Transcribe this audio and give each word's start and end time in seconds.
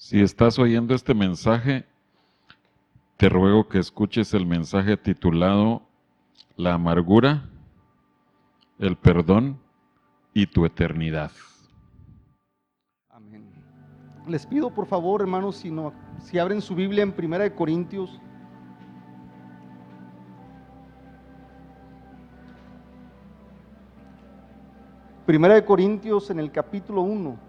Si 0.00 0.20
estás 0.20 0.60
oyendo 0.60 0.94
este 0.94 1.12
mensaje, 1.12 1.84
te 3.16 3.28
ruego 3.28 3.68
que 3.68 3.80
escuches 3.80 4.32
el 4.32 4.46
mensaje 4.46 4.96
titulado 4.96 5.82
La 6.56 6.74
amargura, 6.74 7.48
el 8.78 8.96
perdón 8.96 9.58
y 10.32 10.46
tu 10.46 10.64
eternidad. 10.64 11.32
Amén. 13.10 13.50
Les 14.28 14.46
pido 14.46 14.70
por 14.72 14.86
favor, 14.86 15.20
hermanos, 15.20 15.56
si, 15.56 15.68
no, 15.72 15.92
si 16.22 16.38
abren 16.38 16.62
su 16.62 16.76
Biblia 16.76 17.02
en 17.02 17.10
Primera 17.10 17.42
de 17.42 17.52
Corintios. 17.52 18.20
Primera 25.26 25.54
de 25.54 25.64
Corintios 25.64 26.30
en 26.30 26.38
el 26.38 26.52
capítulo 26.52 27.02
1. 27.02 27.47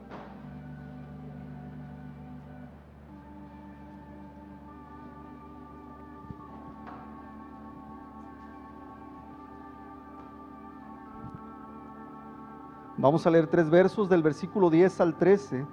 Vamos 13.02 13.26
a 13.26 13.30
leer 13.30 13.48
tres 13.48 13.70
versos 13.70 14.10
del 14.10 14.21
versículo 14.21 14.70
10 14.70 15.00
al 15.00 15.18
13. 15.18 15.66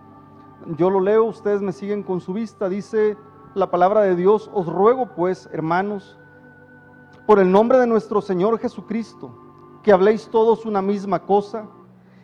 Yo 0.77 0.91
lo 0.91 1.01
leo, 1.01 1.25
ustedes 1.25 1.61
me 1.61 1.73
siguen 1.73 2.05
con 2.05 2.21
su 2.21 2.33
vista. 2.33 2.69
Dice 2.69 3.17
la 3.57 3.69
palabra 3.69 4.03
de 4.03 4.15
Dios, 4.15 4.49
os 4.55 4.67
ruego 4.67 5.09
pues, 5.09 5.49
hermanos, 5.53 6.21
por 7.27 7.41
el 7.41 7.51
nombre 7.51 7.79
de 7.79 7.89
nuestro 7.89 8.21
Señor 8.21 8.61
Jesucristo, 8.61 9.37
que 9.83 9.91
habléis 9.91 10.29
todos 10.29 10.67
una 10.67 10.81
misma 10.81 11.19
cosa 11.27 11.67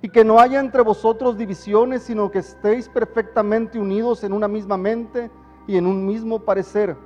y 0.02 0.08
que 0.08 0.24
no 0.24 0.38
haya 0.38 0.60
entre 0.60 0.82
vosotros 0.82 1.36
divisiones, 1.36 2.04
sino 2.04 2.30
que 2.30 2.38
estéis 2.38 2.88
perfectamente 2.88 3.80
unidos 3.80 4.22
en 4.22 4.32
una 4.32 4.46
misma 4.46 4.76
mente 4.76 5.32
y 5.66 5.78
en 5.78 5.86
un 5.86 6.06
mismo 6.06 6.38
parecer. 6.38 6.96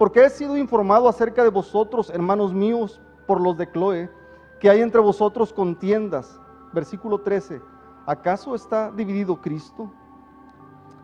Porque 0.00 0.24
he 0.24 0.30
sido 0.30 0.56
informado 0.56 1.08
acerca 1.08 1.44
de 1.44 1.50
vosotros, 1.50 2.10
hermanos 2.10 2.52
míos, 2.52 3.00
por 3.28 3.40
los 3.40 3.56
de 3.56 3.70
Chloe, 3.70 4.10
que 4.58 4.68
hay 4.68 4.80
entre 4.80 5.00
vosotros 5.00 5.52
contiendas 5.52 6.40
versículo 6.72 7.18
13, 7.20 7.60
¿acaso 8.06 8.54
está 8.54 8.90
dividido 8.90 9.40
Cristo? 9.40 9.90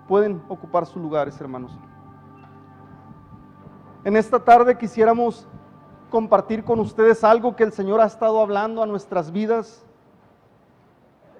Pueden 0.08 0.42
ocupar 0.48 0.86
sus 0.86 1.02
lugares, 1.02 1.40
hermanos. 1.40 1.72
En 4.04 4.16
esta 4.16 4.38
tarde 4.38 4.78
quisiéramos 4.78 5.48
compartir 6.10 6.64
con 6.64 6.78
ustedes 6.78 7.24
algo 7.24 7.56
que 7.56 7.64
el 7.64 7.72
Señor 7.72 8.00
ha 8.00 8.06
estado 8.06 8.40
hablando 8.40 8.82
a 8.82 8.86
nuestras 8.86 9.32
vidas. 9.32 9.84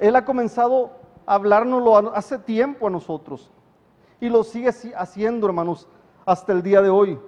Él 0.01 0.17
ha 0.17 0.25
comenzado 0.25 0.91
a 1.27 1.35
hablárnoslo 1.35 2.15
hace 2.15 2.39
tiempo 2.39 2.87
a 2.87 2.91
nosotros 2.91 3.51
y 4.21 4.29
lo 4.29 4.43
sigue 4.45 4.71
haciendo, 4.97 5.47
hermanos, 5.47 5.89
hasta 6.25 6.53
el 6.53 6.63
día 6.63 6.83
de 6.83 6.91
hoy. 6.91 7.19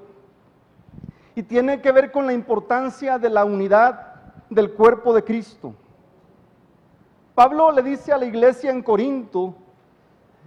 Y 1.34 1.42
tiene 1.42 1.80
que 1.80 1.92
ver 1.92 2.10
con 2.10 2.26
la 2.26 2.32
importancia 2.32 3.19
de 3.19 3.30
la 3.30 3.44
unidad 3.44 4.14
del 4.50 4.72
cuerpo 4.72 5.14
de 5.14 5.22
Cristo. 5.22 5.74
Pablo 7.39 7.70
le 7.70 7.84
dice 7.84 8.12
a 8.12 8.19
la 8.19 8.25
iglesia 8.25 8.69
en 8.69 8.83
Corinto, 8.83 9.55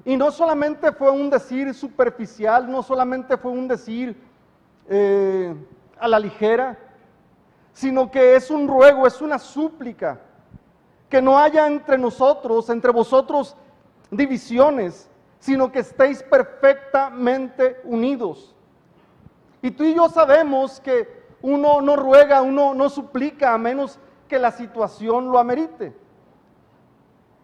y 0.03 0.17
no 0.17 0.30
solamente 0.30 0.92
fue 0.92 1.09
un 1.09 1.30
decir 1.30 1.73
superficial, 1.73 2.70
no 2.70 2.84
solamente 2.84 3.38
fue 3.38 3.50
un 3.50 3.66
decir 3.66 4.14
eh, 4.89 5.56
a 5.97 6.08
la 6.09 6.19
ligera, 6.19 6.78
sino 7.72 8.12
que 8.12 8.36
es 8.36 8.52
un 8.52 8.67
ruego, 8.67 9.08
es 9.08 9.22
una 9.22 9.39
súplica, 9.39 10.19
que 11.08 11.22
no 11.22 11.39
haya 11.39 11.66
entre 11.66 11.97
nosotros, 11.97 12.69
entre 12.69 12.92
vosotros, 12.92 13.56
divisiones, 14.09 15.09
sino 15.39 15.72
que 15.72 15.80
estéis 15.80 16.22
perfectamente 16.22 17.80
unidos. 17.86 18.53
Y 19.62 19.72
tú 19.72 19.86
y 19.86 19.94
yo 19.94 20.09
sabemos 20.09 20.81
que 20.81 21.08
uno 21.42 21.80
no 21.80 21.95
ruega, 21.95 22.42
uno 22.42 22.73
no 22.73 22.89
suplica 22.89 23.53
a 23.53 23.58
menos 23.58 23.97
que 24.28 24.38
la 24.38 24.52
situación 24.52 25.31
lo 25.31 25.40
amerite. 25.40 26.00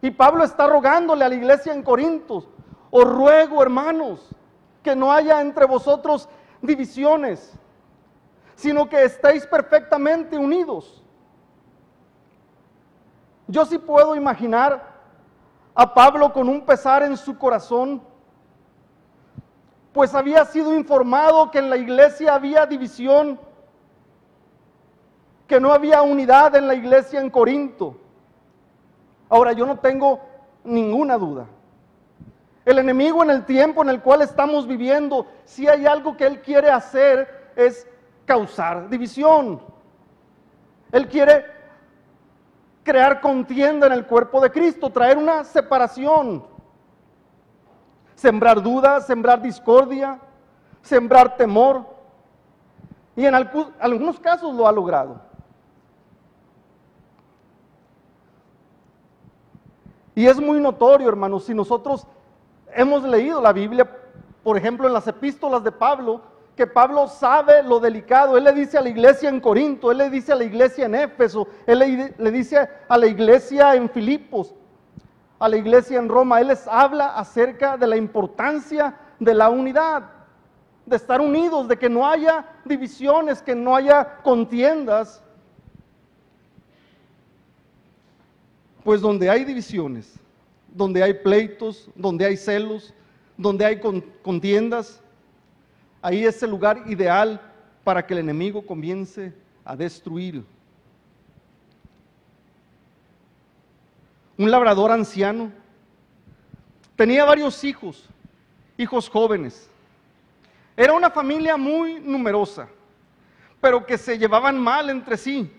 Y 0.08 0.12
Pablo 0.12 0.46
está 0.46 0.68
rogándole 0.68 1.26
a 1.26 1.28
la 1.28 1.36
iglesia 1.36 1.74
en 1.74 1.84
Corintios, 1.84 2.48
os 2.92 3.04
ruego 3.04 3.62
hermanos, 3.62 4.34
que 4.82 4.96
no 4.96 5.12
haya 5.12 5.42
entre 5.42 5.66
vosotros 5.66 6.30
divisiones, 6.62 7.52
sino 8.56 8.88
que 8.88 9.04
estéis 9.04 9.46
perfectamente 9.46 10.38
unidos. 10.38 11.04
Yo 13.48 13.66
sí 13.66 13.78
puedo 13.78 14.16
imaginar 14.16 14.82
a 15.76 15.94
Pablo 15.94 16.32
con 16.32 16.48
un 16.48 16.62
pesar 16.62 17.04
en 17.04 17.18
su 17.18 17.38
corazón, 17.38 18.02
pues 19.92 20.16
había 20.16 20.46
sido 20.46 20.74
informado 20.74 21.52
que 21.52 21.60
en 21.60 21.70
la 21.70 21.76
iglesia 21.76 22.34
había 22.34 22.66
división, 22.66 23.38
que 25.50 25.60
no 25.60 25.74
había 25.74 26.02
unidad 26.02 26.56
en 26.56 26.66
la 26.66 26.76
iglesia 26.76 27.20
en 27.20 27.30
Corinto. 27.30 28.07
Ahora, 29.30 29.52
yo 29.54 29.66
no 29.66 29.78
tengo 29.80 30.22
ninguna 30.64 31.18
duda. 31.18 31.46
El 32.66 32.80
enemigo 32.80 33.24
en 33.24 33.30
el 33.30 33.46
tiempo 33.46 33.82
en 33.82 33.90
el 33.90 34.02
cual 34.02 34.22
estamos 34.22 34.68
viviendo, 34.68 35.26
si 35.46 35.68
hay 35.68 35.86
algo 35.86 36.18
que 36.18 36.26
él 36.28 36.42
quiere 36.42 36.70
hacer, 36.70 37.52
es 37.56 37.88
causar 38.26 38.90
división. 38.90 39.62
Él 40.92 41.08
quiere 41.08 41.46
crear 42.84 43.22
contienda 43.22 43.88
en 43.88 43.94
el 43.94 44.06
cuerpo 44.06 44.40
de 44.42 44.52
Cristo, 44.52 44.90
traer 44.90 45.18
una 45.18 45.44
separación, 45.44 46.46
sembrar 48.16 48.62
dudas, 48.62 49.06
sembrar 49.06 49.42
discordia, 49.42 50.20
sembrar 50.82 51.36
temor. 51.38 51.86
Y 53.16 53.26
en 53.26 53.36
algunos 53.36 54.20
casos 54.20 54.54
lo 54.56 54.68
ha 54.68 54.72
logrado. 54.72 55.27
Y 60.18 60.26
es 60.26 60.42
muy 60.42 60.60
notorio, 60.60 61.10
hermanos, 61.10 61.46
si 61.46 61.54
nosotros 61.54 62.08
hemos 62.74 63.04
leído 63.04 63.40
la 63.40 63.54
Biblia, 63.54 63.88
por 64.42 64.58
ejemplo, 64.58 64.88
en 64.88 64.94
las 64.94 65.08
epístolas 65.08 65.64
de 65.64 65.72
Pablo, 65.72 66.22
que 66.56 66.66
Pablo 66.66 67.08
sabe 67.08 67.62
lo 67.62 67.80
delicado. 67.80 68.36
Él 68.36 68.46
le 68.46 68.52
dice 68.52 68.80
a 68.80 68.82
la 68.82 68.90
iglesia 68.90 69.30
en 69.30 69.40
Corinto, 69.40 69.92
él 69.92 70.00
le 70.00 70.10
dice 70.10 70.32
a 70.32 70.36
la 70.36 70.44
iglesia 70.44 70.88
en 70.88 70.96
Éfeso, 70.96 71.48
él 71.68 72.16
le, 72.18 72.32
dice 72.32 72.68
a 72.90 72.98
la 72.98 73.06
iglesia 73.06 73.76
en 73.76 73.92
Filipos, 73.92 74.56
a 75.38 75.48
la 75.48 75.56
iglesia 75.56 76.00
en 76.00 76.10
Roma. 76.10 76.42
Él 76.42 76.48
les 76.48 76.68
habla 76.68 77.10
acerca 77.16 77.78
de 77.78 77.86
la 77.86 77.96
importancia 77.96 78.98
de 79.20 79.36
la 79.36 79.50
unidad, 79.50 80.02
de 80.88 80.96
estar 80.96 81.22
unidos, 81.22 81.68
de 81.68 81.78
que 81.78 81.90
no 81.90 82.08
haya 82.08 82.44
divisiones, 82.66 83.44
que 83.44 83.54
no 83.54 83.76
haya 83.76 84.18
contiendas. 84.24 85.24
Pues 88.88 89.02
donde 89.02 89.30
hay 89.30 89.44
divisiones, 89.44 90.14
donde 90.74 91.04
hay 91.04 91.16
pleitos, 91.16 91.90
donde 91.94 92.26
hay 92.26 92.38
celos, 92.38 92.94
donde 93.36 93.66
hay 93.66 93.82
contiendas, 94.22 95.02
ahí 96.02 96.24
es 96.24 96.42
el 96.42 96.52
lugar 96.52 96.84
ideal 96.86 97.42
para 97.84 98.08
que 98.08 98.14
el 98.14 98.22
enemigo 98.22 98.66
comience 98.66 99.34
a 99.66 99.76
destruir. 99.76 100.42
Un 104.38 104.50
labrador 104.50 104.90
anciano 104.90 105.52
tenía 106.96 107.26
varios 107.26 107.62
hijos, 107.66 108.08
hijos 108.78 109.10
jóvenes. 109.10 109.70
Era 110.78 110.94
una 110.94 111.10
familia 111.10 111.58
muy 111.58 112.00
numerosa, 112.00 112.70
pero 113.60 113.86
que 113.86 113.98
se 113.98 114.18
llevaban 114.18 114.58
mal 114.58 114.90
entre 114.90 115.18
sí. 115.18 115.52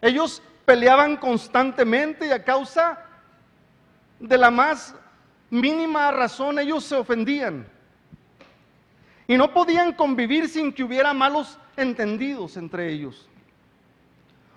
Ellos 0.00 0.40
peleaban 0.68 1.16
constantemente 1.16 2.26
y 2.26 2.30
a 2.30 2.44
causa 2.44 3.02
de 4.20 4.36
la 4.36 4.50
más 4.50 4.94
mínima 5.48 6.10
razón 6.10 6.58
ellos 6.58 6.84
se 6.84 6.94
ofendían. 6.94 7.66
Y 9.26 9.38
no 9.38 9.54
podían 9.54 9.94
convivir 9.94 10.46
sin 10.46 10.70
que 10.70 10.84
hubiera 10.84 11.14
malos 11.14 11.58
entendidos 11.74 12.58
entre 12.58 12.92
ellos. 12.92 13.26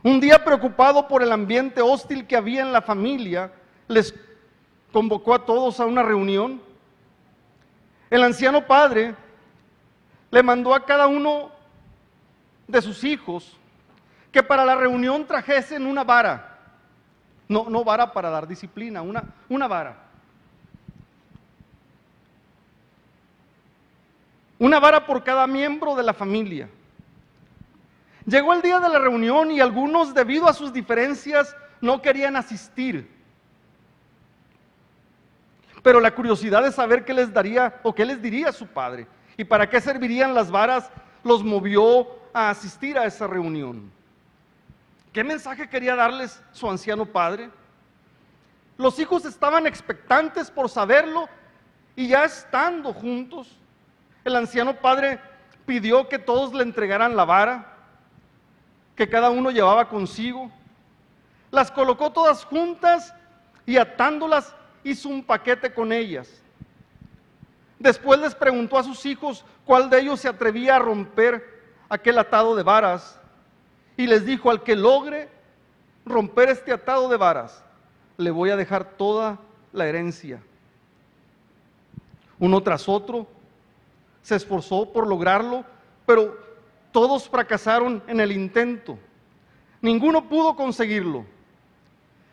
Un 0.04 0.20
día 0.20 0.44
preocupado 0.44 1.08
por 1.08 1.24
el 1.24 1.32
ambiente 1.32 1.82
hostil 1.82 2.28
que 2.28 2.36
había 2.36 2.62
en 2.62 2.74
la 2.74 2.82
familia, 2.82 3.50
les 3.88 4.14
convocó 4.92 5.34
a 5.34 5.46
todos 5.46 5.80
a 5.80 5.86
una 5.86 6.04
reunión. 6.04 6.62
El 8.10 8.22
anciano 8.24 8.68
padre 8.68 9.16
le 10.30 10.44
mandó 10.44 10.76
a 10.76 10.86
cada 10.86 11.08
uno 11.08 11.54
de 12.68 12.82
sus 12.82 13.02
hijos 13.06 13.58
que 14.32 14.44
para 14.44 14.66
la 14.66 14.76
reunión 14.76 15.26
trajesen 15.26 15.86
una 15.86 16.04
vara. 16.04 16.58
No, 17.48 17.84
vara 17.84 18.14
para 18.14 18.30
dar 18.30 18.48
disciplina, 18.48 19.02
una 19.02 19.68
vara. 19.68 19.98
Una 24.58 24.80
vara 24.80 25.06
por 25.06 25.24
cada 25.24 25.48
miembro 25.48 25.96
de 25.96 26.04
la 26.04 26.14
familia. 26.14 26.70
Llegó 28.26 28.54
el 28.54 28.62
día 28.62 28.80
de 28.80 28.90
la 28.90 29.00
reunión 29.00 29.50
y 29.50 29.60
algunos, 29.60 30.14
debido 30.14 30.48
a 30.48 30.54
sus 30.54 30.72
diferencias, 30.72 31.56
no 31.82 32.02
querían 32.02 32.36
asistir. 32.36 33.10
pero 35.82 36.00
la 36.00 36.14
curiosidad 36.14 36.62
de 36.62 36.72
saber 36.72 37.04
qué 37.04 37.14
les 37.14 37.34
daría 37.34 37.80
o 37.82 37.96
qué 37.96 38.06
les 38.06 38.22
diría 38.22 38.52
su 38.52 38.68
padre 38.68 39.08
y 39.36 39.44
para 39.44 39.68
qué 39.68 39.82
servirían 39.82 40.36
las 40.36 40.52
varas 40.52 40.92
los 41.24 41.44
movió 41.44 42.08
a 42.34 42.52
asistir 42.52 43.00
a 43.00 43.06
esa 43.06 43.26
reunión. 43.26 43.92
¿Qué 45.14 45.24
mensaje 45.24 45.70
quería 45.70 45.96
darles 45.96 46.42
su 46.52 46.70
anciano 46.70 47.06
padre? 47.06 47.50
Los 48.78 48.98
hijos 49.00 49.26
estaban 49.26 49.68
expectantes 49.68 50.50
por 50.50 50.70
saberlo 50.70 51.28
y 51.96 52.08
ya 52.08 52.24
estando 52.24 52.94
juntos, 52.94 53.50
el 54.24 54.36
anciano 54.36 54.76
padre 54.76 55.20
pidió 55.66 56.08
que 56.08 56.18
todos 56.18 56.54
le 56.54 56.64
entregaran 56.64 57.16
la 57.16 57.26
vara 57.26 57.72
que 58.96 59.10
cada 59.10 59.30
uno 59.30 59.52
llevaba 59.52 59.90
consigo. 59.90 60.52
Las 61.50 61.72
colocó 61.72 62.12
todas 62.12 62.46
juntas 62.46 63.14
y 63.66 63.78
atándolas 63.78 64.56
hizo 64.84 65.10
un 65.10 65.24
paquete 65.24 65.74
con 65.74 65.92
ellas. 65.92 66.42
Después 67.80 68.20
les 68.20 68.36
preguntó 68.36 68.78
a 68.78 68.84
sus 68.84 69.06
hijos 69.06 69.44
cuál 69.66 69.90
de 69.90 70.00
ellos 70.00 70.20
se 70.20 70.30
atrevía 70.30 70.76
a 70.76 70.80
romper 70.80 71.64
aquel 71.90 72.18
atado 72.20 72.56
de 72.56 72.64
varas 72.64 73.20
y 74.02 74.08
les 74.08 74.26
dijo, 74.26 74.50
al 74.50 74.64
que 74.64 74.76
logre 74.76 75.30
romper 76.06 76.50
este 76.50 76.72
atado 76.72 77.08
de 77.08 77.18
varas, 77.18 77.64
le 78.18 78.32
voy 78.32 78.50
a 78.50 78.56
dejar 78.56 78.84
toda 78.98 79.38
la 79.74 79.86
herencia. 79.86 80.42
Uno 82.40 82.64
tras 82.64 82.90
otro 82.90 83.28
se 84.24 84.36
esforzó 84.36 84.92
por 84.92 85.06
lograrlo, 85.06 85.64
pero 86.08 86.36
todos 86.92 87.30
fracasaron 87.30 88.02
en 88.08 88.20
el 88.20 88.32
intento. 88.32 88.98
Ninguno 89.82 90.28
pudo 90.28 90.56
conseguirlo. 90.56 91.24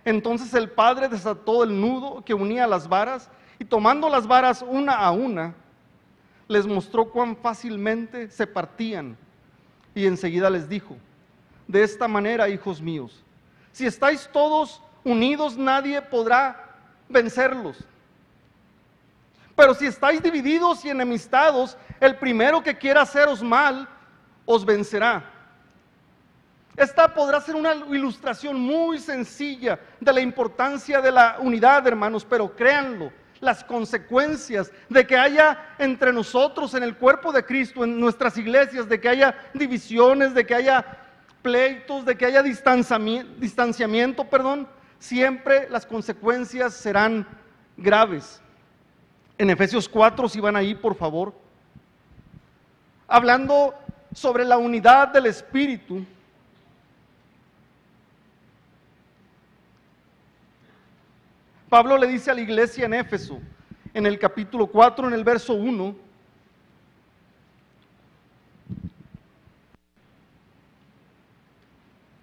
Entonces 0.07 0.55
el 0.55 0.71
padre 0.71 1.07
desató 1.11 1.65
el 1.65 1.79
nudo 1.79 2.25
que 2.25 2.33
unía 2.33 2.67
las 2.67 2.89
varas 2.89 3.29
y 3.59 3.67
tomando 3.67 4.09
las 4.09 4.27
varas 4.27 4.65
una 4.67 4.95
a 4.95 5.11
una, 5.11 5.55
les 6.49 6.67
mostró 6.67 7.11
cuán 7.11 7.37
fácilmente 7.37 8.31
se 8.31 8.47
partían. 8.47 9.19
Y 9.95 10.07
enseguida 10.07 10.49
les 10.49 10.67
dijo, 10.67 10.97
de 11.69 11.83
esta 11.85 12.09
manera, 12.09 12.49
hijos 12.49 12.81
míos, 12.81 13.23
si 13.73 13.87
estáis 13.87 14.29
todos 14.33 14.83
unidos, 15.05 15.57
nadie 15.57 16.03
podrá 16.03 16.75
vencerlos. 17.09 17.77
Pero 19.55 19.75
si 19.75 19.87
estáis 19.87 20.23
divididos 20.23 20.85
y 20.85 20.91
enemistados, 20.91 21.77
el 22.01 22.17
primero 22.17 22.63
que 22.63 22.77
quiera 22.77 23.03
haceros 23.03 23.43
mal, 23.43 23.89
os 24.47 24.65
vencerá. 24.65 25.25
Esta 26.77 27.13
podrá 27.13 27.41
ser 27.41 27.57
una 27.57 27.75
ilustración 27.75 28.59
muy 28.59 28.99
sencilla 29.01 29.81
de 29.99 30.13
la 30.13 30.21
importancia 30.21 31.01
de 31.01 31.11
la 31.11 31.37
unidad, 31.41 31.87
hermanos, 31.87 32.25
pero 32.25 32.55
créanlo, 32.55 33.13
las 33.41 33.65
consecuencias 33.65 34.71
de 34.89 35.07
que 35.07 35.17
haya 35.17 35.75
entre 35.79 36.13
nosotros 36.13 36.75
en 36.75 36.85
el 36.85 36.97
cuerpo 36.97 37.33
de 37.33 37.45
Cristo, 37.45 37.83
en 37.83 37.99
nuestras 37.99 38.39
iglesias, 38.39 38.89
de 38.89 39.01
que 39.01 39.09
haya 39.09 39.37
divisiones, 39.55 40.35
de 40.35 40.47
que 40.47 40.55
haya 40.55 41.08
pleitos, 41.43 42.05
de 42.05 42.17
que 42.17 42.27
haya 42.27 42.43
distanciamiento, 42.43 43.33
distanciamiento 43.41 44.25
perdón, 44.25 44.69
siempre 44.99 45.69
las 45.71 45.87
consecuencias 45.87 46.75
serán 46.75 47.27
graves. 47.77 48.41
En 49.37 49.51
Efesios 49.51 49.89
4, 49.89 50.29
si 50.29 50.41
van 50.41 50.57
ahí, 50.57 50.75
por 50.75 50.97
favor, 50.97 51.33
hablando 53.07 53.75
sobre 54.13 54.45
la 54.45 54.59
unidad 54.59 55.09
del 55.09 55.27
Espíritu, 55.27 56.05
Pablo 61.69 61.99
le 61.99 62.07
dice 62.07 62.31
a 62.31 62.35
la 62.35 62.41
iglesia 62.41 62.87
en 62.87 62.95
Éfeso, 62.95 63.39
en 63.93 64.07
el 64.07 64.19
capítulo 64.19 64.67
4, 64.67 65.09
en 65.09 65.15
el 65.15 65.23
verso 65.23 65.53
1, 65.55 66.08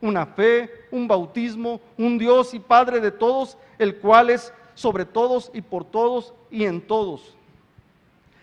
una 0.00 0.26
fe, 0.26 0.86
un 0.90 1.08
bautismo, 1.08 1.80
un 1.96 2.18
Dios 2.18 2.54
y 2.54 2.58
Padre 2.58 3.00
de 3.00 3.10
todos, 3.10 3.56
el 3.78 3.96
cual 3.98 4.30
es 4.30 4.52
sobre 4.74 5.04
todos 5.04 5.50
y 5.54 5.62
por 5.62 5.84
todos 5.84 6.34
y 6.50 6.64
en 6.64 6.86
todos. 6.86 7.34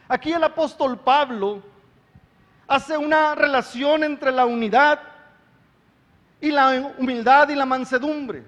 Aquí 0.07 0.31
el 0.31 0.43
apóstol 0.43 0.99
Pablo 0.99 1.61
hace 2.67 2.97
una 2.97 3.35
relación 3.35 4.03
entre 4.03 4.31
la 4.31 4.45
unidad 4.45 4.99
y 6.41 6.51
la 6.51 6.93
humildad 6.97 7.49
y 7.49 7.55
la 7.55 7.65
mansedumbre. 7.65 8.43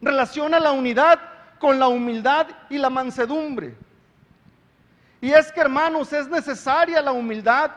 Relaciona 0.00 0.60
la 0.60 0.72
unidad 0.72 1.18
con 1.58 1.78
la 1.78 1.88
humildad 1.88 2.48
y 2.68 2.78
la 2.78 2.90
mansedumbre. 2.90 3.74
Y 5.20 5.32
es 5.32 5.50
que 5.50 5.60
hermanos, 5.60 6.12
es 6.12 6.28
necesaria 6.28 7.00
la 7.00 7.12
humildad, 7.12 7.70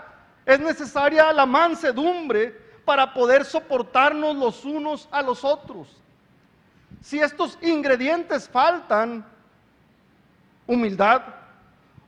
es 0.45 0.59
necesaria 0.59 1.31
la 1.31 1.45
mansedumbre 1.45 2.68
para 2.89 3.13
poder 3.13 3.45
soportarnos 3.45 4.35
los 4.35 4.65
unos 4.65 5.07
a 5.11 5.21
los 5.21 5.45
otros. 5.45 5.87
Si 7.03 7.19
estos 7.19 7.55
ingredientes 7.61 8.49
faltan, 8.49 9.23
humildad, 10.65 11.21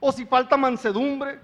o 0.00 0.10
si 0.10 0.26
falta 0.26 0.56
mansedumbre, 0.56 1.38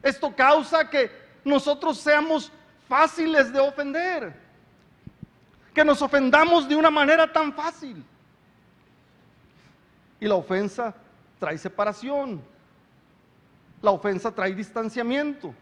esto 0.00 0.32
causa 0.32 0.88
que 0.88 1.10
nosotros 1.44 1.98
seamos 1.98 2.52
fáciles 2.88 3.52
de 3.52 3.58
ofender, 3.58 4.40
que 5.74 5.84
nos 5.84 6.00
ofendamos 6.02 6.68
de 6.68 6.76
una 6.76 6.88
manera 6.88 7.32
tan 7.32 7.52
fácil. 7.52 8.04
Y 10.20 10.28
la 10.28 10.36
ofensa 10.36 10.94
trae 11.40 11.58
separación, 11.58 12.40
la 13.82 13.90
ofensa 13.90 14.32
trae 14.32 14.54
distanciamiento. 14.54 15.52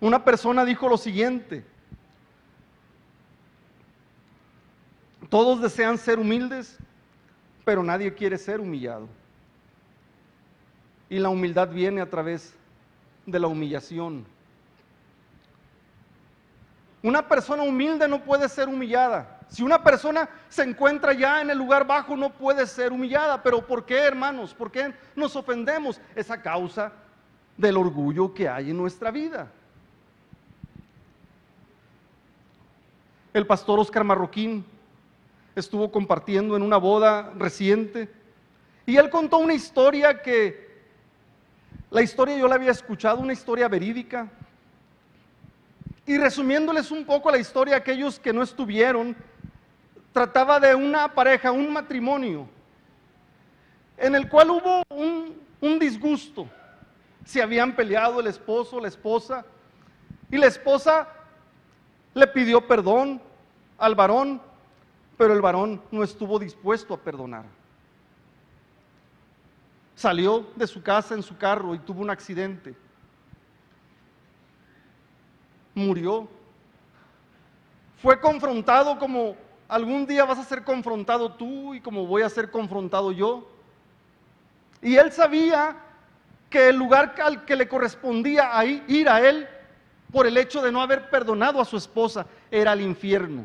Una 0.00 0.24
persona 0.24 0.64
dijo 0.64 0.88
lo 0.88 0.96
siguiente, 0.96 1.64
todos 5.28 5.60
desean 5.60 5.98
ser 5.98 6.18
humildes, 6.18 6.78
pero 7.64 7.82
nadie 7.82 8.14
quiere 8.14 8.38
ser 8.38 8.60
humillado. 8.60 9.08
Y 11.10 11.18
la 11.18 11.28
humildad 11.28 11.68
viene 11.68 12.00
a 12.00 12.08
través 12.08 12.54
de 13.26 13.38
la 13.38 13.48
humillación. 13.48 14.24
Una 17.02 17.26
persona 17.26 17.62
humilde 17.62 18.06
no 18.08 18.22
puede 18.22 18.48
ser 18.48 18.68
humillada. 18.68 19.40
Si 19.48 19.62
una 19.62 19.82
persona 19.82 20.28
se 20.48 20.62
encuentra 20.62 21.12
ya 21.12 21.40
en 21.40 21.50
el 21.50 21.58
lugar 21.58 21.86
bajo, 21.86 22.16
no 22.16 22.30
puede 22.30 22.66
ser 22.66 22.92
humillada. 22.92 23.42
Pero 23.42 23.66
¿por 23.66 23.84
qué, 23.84 23.98
hermanos? 23.98 24.54
¿Por 24.54 24.70
qué 24.70 24.94
nos 25.16 25.34
ofendemos? 25.34 26.00
Es 26.14 26.30
a 26.30 26.40
causa 26.40 26.92
del 27.56 27.76
orgullo 27.76 28.32
que 28.32 28.48
hay 28.48 28.70
en 28.70 28.76
nuestra 28.76 29.10
vida. 29.10 29.50
El 33.34 33.46
pastor 33.46 33.78
Oscar 33.78 34.04
Marroquín 34.04 34.64
estuvo 35.54 35.90
compartiendo 35.92 36.56
en 36.56 36.62
una 36.62 36.78
boda 36.78 37.32
reciente 37.36 38.08
y 38.86 38.96
él 38.96 39.10
contó 39.10 39.38
una 39.38 39.52
historia 39.52 40.22
que, 40.22 40.68
la 41.90 42.02
historia 42.02 42.38
yo 42.38 42.48
la 42.48 42.54
había 42.54 42.70
escuchado, 42.70 43.20
una 43.20 43.34
historia 43.34 43.68
verídica. 43.68 44.28
Y 46.06 46.16
resumiéndoles 46.16 46.90
un 46.90 47.04
poco 47.04 47.30
la 47.30 47.38
historia 47.38 47.76
aquellos 47.76 48.18
que 48.18 48.32
no 48.32 48.42
estuvieron, 48.42 49.14
trataba 50.12 50.58
de 50.58 50.74
una 50.74 51.12
pareja, 51.14 51.52
un 51.52 51.70
matrimonio, 51.70 52.48
en 53.98 54.14
el 54.14 54.28
cual 54.28 54.50
hubo 54.50 54.82
un, 54.88 55.38
un 55.60 55.78
disgusto. 55.78 56.48
Se 57.26 57.42
habían 57.42 57.76
peleado 57.76 58.20
el 58.20 58.26
esposo, 58.26 58.80
la 58.80 58.88
esposa, 58.88 59.44
y 60.30 60.38
la 60.38 60.46
esposa 60.46 61.08
le 62.18 62.26
pidió 62.26 62.66
perdón 62.66 63.20
al 63.78 63.94
varón, 63.94 64.40
pero 65.16 65.32
el 65.32 65.40
varón 65.40 65.80
no 65.90 66.02
estuvo 66.02 66.38
dispuesto 66.38 66.94
a 66.94 66.98
perdonar. 66.98 67.44
Salió 69.94 70.46
de 70.54 70.66
su 70.66 70.82
casa 70.82 71.14
en 71.14 71.22
su 71.22 71.36
carro 71.36 71.74
y 71.74 71.78
tuvo 71.78 72.02
un 72.02 72.10
accidente. 72.10 72.74
Murió. 75.74 76.28
Fue 78.00 78.20
confrontado 78.20 78.98
como 78.98 79.36
algún 79.68 80.06
día 80.06 80.24
vas 80.24 80.38
a 80.38 80.44
ser 80.44 80.62
confrontado 80.62 81.32
tú 81.32 81.74
y 81.74 81.80
como 81.80 82.06
voy 82.06 82.22
a 82.22 82.28
ser 82.28 82.50
confrontado 82.50 83.10
yo. 83.12 83.48
Y 84.80 84.96
él 84.96 85.12
sabía 85.12 85.76
que 86.48 86.68
el 86.68 86.76
lugar 86.76 87.14
al 87.22 87.44
que 87.44 87.56
le 87.56 87.68
correspondía 87.68 88.64
ir 88.64 89.08
a 89.08 89.20
él 89.28 89.48
por 90.12 90.26
el 90.26 90.36
hecho 90.36 90.62
de 90.62 90.72
no 90.72 90.80
haber 90.80 91.10
perdonado 91.10 91.60
a 91.60 91.64
su 91.64 91.76
esposa 91.76 92.26
era 92.50 92.72
el 92.72 92.80
infierno. 92.80 93.44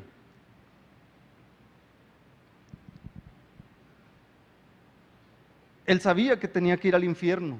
Él 5.86 6.00
sabía 6.00 6.40
que 6.40 6.48
tenía 6.48 6.78
que 6.78 6.88
ir 6.88 6.96
al 6.96 7.04
infierno 7.04 7.60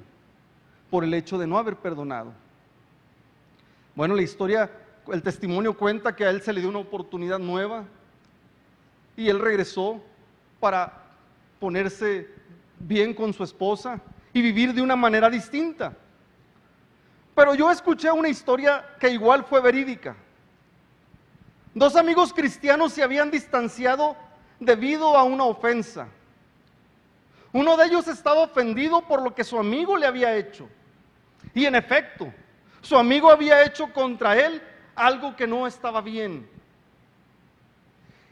por 0.90 1.04
el 1.04 1.12
hecho 1.12 1.36
de 1.36 1.46
no 1.46 1.58
haber 1.58 1.76
perdonado. 1.76 2.32
Bueno, 3.94 4.14
la 4.14 4.22
historia, 4.22 4.70
el 5.12 5.22
testimonio 5.22 5.76
cuenta 5.76 6.16
que 6.16 6.24
a 6.24 6.30
él 6.30 6.40
se 6.40 6.52
le 6.52 6.60
dio 6.60 6.70
una 6.70 6.78
oportunidad 6.78 7.38
nueva 7.38 7.84
y 9.16 9.28
él 9.28 9.38
regresó 9.38 10.02
para 10.58 11.02
ponerse 11.60 12.28
bien 12.78 13.14
con 13.14 13.32
su 13.32 13.44
esposa 13.44 14.00
y 14.32 14.42
vivir 14.42 14.72
de 14.72 14.82
una 14.82 14.96
manera 14.96 15.28
distinta. 15.28 15.96
Pero 17.34 17.54
yo 17.54 17.70
escuché 17.70 18.10
una 18.10 18.28
historia 18.28 18.84
que 19.00 19.10
igual 19.10 19.44
fue 19.44 19.60
verídica. 19.60 20.16
Dos 21.74 21.96
amigos 21.96 22.32
cristianos 22.32 22.92
se 22.92 23.02
habían 23.02 23.30
distanciado 23.30 24.16
debido 24.60 25.16
a 25.16 25.24
una 25.24 25.44
ofensa. 25.44 26.06
Uno 27.52 27.76
de 27.76 27.86
ellos 27.86 28.06
estaba 28.06 28.40
ofendido 28.40 29.02
por 29.02 29.22
lo 29.22 29.34
que 29.34 29.44
su 29.44 29.58
amigo 29.58 29.96
le 29.96 30.06
había 30.06 30.36
hecho. 30.36 30.68
Y 31.52 31.66
en 31.66 31.74
efecto, 31.74 32.32
su 32.80 32.96
amigo 32.96 33.30
había 33.30 33.64
hecho 33.64 33.92
contra 33.92 34.38
él 34.38 34.62
algo 34.94 35.34
que 35.34 35.46
no 35.46 35.66
estaba 35.66 36.00
bien. 36.00 36.48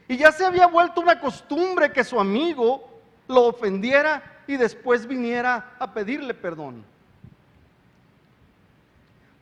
Y 0.06 0.16
ya 0.16 0.30
se 0.30 0.44
había 0.44 0.66
vuelto 0.66 1.00
una 1.00 1.18
costumbre 1.18 1.92
que 1.92 2.04
su 2.04 2.20
amigo 2.20 2.88
lo 3.28 3.46
ofendiera 3.46 4.42
y 4.46 4.56
después 4.56 5.06
viniera 5.06 5.74
a 5.78 5.92
pedirle 5.92 6.34
perdón. 6.34 6.84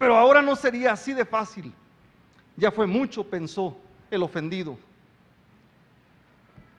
Pero 0.00 0.16
ahora 0.16 0.40
no 0.40 0.56
sería 0.56 0.92
así 0.92 1.12
de 1.12 1.26
fácil. 1.26 1.74
Ya 2.56 2.70
fue 2.70 2.86
mucho, 2.86 3.22
pensó 3.22 3.76
el 4.10 4.22
ofendido. 4.22 4.78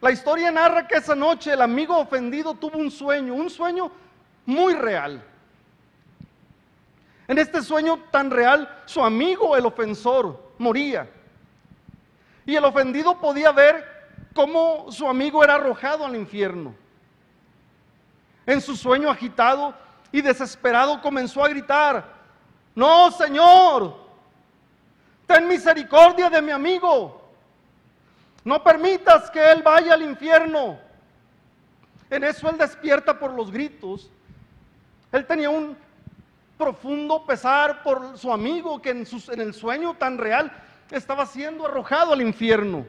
La 0.02 0.10
historia 0.10 0.50
narra 0.50 0.88
que 0.88 0.96
esa 0.96 1.14
noche 1.14 1.54
el 1.54 1.62
amigo 1.62 1.96
ofendido 2.00 2.56
tuvo 2.56 2.80
un 2.80 2.90
sueño, 2.90 3.36
un 3.36 3.52
sueño 3.52 3.92
muy 4.44 4.74
real. 4.74 5.24
En 7.28 7.38
este 7.38 7.62
sueño 7.62 8.00
tan 8.10 8.32
real, 8.32 8.68
su 8.86 9.04
amigo, 9.04 9.56
el 9.56 9.68
ofensor, 9.68 10.54
moría. 10.58 11.08
Y 12.44 12.56
el 12.56 12.66
ofendido 12.66 13.20
podía 13.20 13.52
ver 13.52 13.86
cómo 14.34 14.92
su 14.92 15.08
amigo 15.08 15.44
era 15.44 15.54
arrojado 15.54 16.08
al 16.08 16.16
infierno. 16.16 16.74
En 18.48 18.62
su 18.62 18.76
sueño 18.76 19.12
agitado 19.12 19.76
y 20.12 20.22
desesperado 20.22 21.00
comenzó 21.04 21.46
a 21.46 21.50
gritar, 21.50 22.21
no, 22.76 23.12
Señor, 23.12 23.96
ten 25.28 25.48
misericordia 25.48 26.30
de 26.30 26.42
mi 26.42 26.52
amigo. 26.52 27.22
No 28.44 28.64
permitas 28.64 29.30
que 29.30 29.52
él 29.52 29.62
vaya 29.62 29.94
al 29.94 30.02
infierno. 30.02 30.80
En 32.10 32.24
eso 32.24 32.50
él 32.50 32.58
despierta 32.58 33.18
por 33.18 33.34
los 33.34 33.52
gritos. 33.52 34.10
Él 35.12 35.26
tenía 35.26 35.50
un 35.50 35.78
profundo 36.58 37.26
pesar 37.26 37.84
por 37.84 38.18
su 38.18 38.32
amigo 38.32 38.82
que 38.82 38.92
en, 38.92 39.08
en, 39.32 39.42
el 39.42 39.54
sueño 39.54 39.96
tan 39.96 40.18
real 40.18 40.52
estaba 40.90 41.26
siendo 41.26 41.66
arrojado 41.66 42.14
al 42.14 42.22
infierno. 42.22 42.86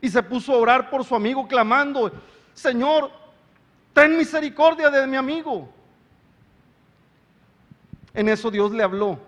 Y 0.00 0.08
se 0.08 0.22
puso 0.22 0.52
a 0.52 0.58
orar 0.58 0.90
por 0.90 1.04
su 1.04 1.14
amigo 1.14 1.46
clamando, 1.46 2.12
Señor, 2.54 3.10
ten 3.92 4.16
misericordia 4.16 4.90
de 4.90 5.06
mi 5.06 5.16
amigo. 5.16 5.68
En 8.14 8.28
eso 8.28 8.50
Dios 8.50 8.72
le 8.72 8.82
habló 8.82 9.18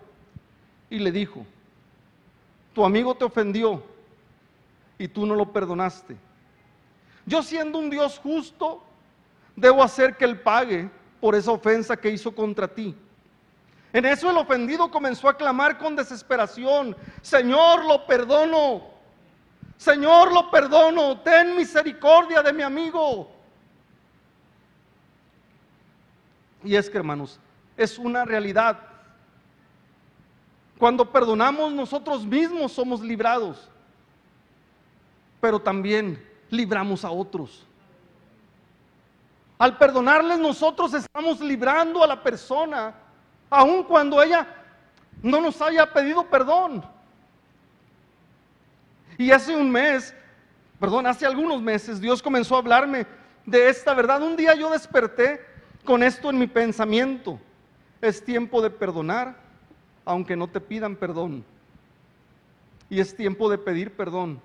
y 0.91 0.99
le 0.99 1.11
dijo, 1.11 1.47
tu 2.75 2.85
amigo 2.85 3.15
te 3.15 3.25
ofendió 3.25 3.83
y 4.99 5.09
tú 5.09 5.27
no 5.27 5.35
lo 5.35 5.53
perdonaste. 5.53 6.17
Yo 7.27 7.43
siendo 7.43 7.79
un 7.79 7.89
Dios 7.89 8.19
justo, 8.19 8.83
debo 9.57 9.83
hacer 9.83 10.17
que 10.17 10.25
él 10.25 10.39
pague 10.41 10.91
por 11.21 11.35
esa 11.35 11.53
ofensa 11.53 11.97
que 11.97 12.11
hizo 12.11 12.35
contra 12.35 12.69
ti. 12.69 12.95
En 13.93 14.05
eso 14.05 14.31
el 14.31 14.37
ofendido 14.37 14.91
comenzó 14.91 15.29
a 15.29 15.37
clamar 15.37 15.79
con 15.79 15.97
desesperación, 15.97 16.97
Señor, 17.23 17.85
lo 17.85 18.05
perdono, 18.07 18.83
Señor, 19.79 20.33
lo 20.33 20.51
perdono, 20.51 21.21
ten 21.21 21.57
misericordia 21.57 22.43
de 22.43 22.53
mi 22.53 22.63
amigo. 22.63 23.31
Y 26.65 26.75
es 26.75 26.91
que, 26.91 26.99
hermanos, 26.99 27.39
es 27.77 27.99
una 27.99 28.25
realidad. 28.25 28.79
Cuando 30.79 31.11
perdonamos 31.11 31.73
nosotros 31.73 32.25
mismos 32.25 32.73
somos 32.73 33.01
librados, 33.01 33.69
pero 35.41 35.61
también 35.61 36.23
libramos 36.51 37.05
a 37.05 37.11
otros. 37.11 37.65
Al 39.59 39.79
perdonarles 39.79 40.39
nosotros 40.39 40.93
estamos 40.95 41.41
librando 41.41 42.03
a 42.03 42.07
la 42.07 42.23
persona, 42.23 42.95
aun 43.49 43.85
cuando 43.85 44.23
ella 44.23 44.47
no 45.23 45.41
nos 45.41 45.61
haya 45.63 45.91
pedido 45.93 46.29
perdón. 46.29 46.85
Y 49.17 49.31
hace 49.31 49.55
un 49.55 49.71
mes, 49.71 50.13
perdón, 50.81 51.07
hace 51.07 51.25
algunos 51.25 51.63
meses 51.63 52.01
Dios 52.01 52.21
comenzó 52.21 52.57
a 52.57 52.59
hablarme 52.59 53.07
de 53.47 53.69
esta 53.69 53.95
verdad. 53.95 54.23
Un 54.23 54.37
día 54.37 54.55
yo 54.55 54.71
desperté 54.71 55.41
con 55.85 56.03
esto 56.03 56.31
en 56.31 56.39
mi 56.39 56.47
pensamiento. 56.47 57.39
Es 58.05 58.23
tiempo 58.23 58.61
de 58.61 58.69
perdonar, 58.69 59.35
aunque 60.05 60.37
no 60.37 60.47
te 60.47 60.61
pidan 60.61 60.95
perdón. 60.95 61.43
Y 62.91 63.01
es 63.01 63.17
tiempo 63.17 63.49
de 63.49 63.57
pedir 63.57 63.97
perdón, 63.97 64.43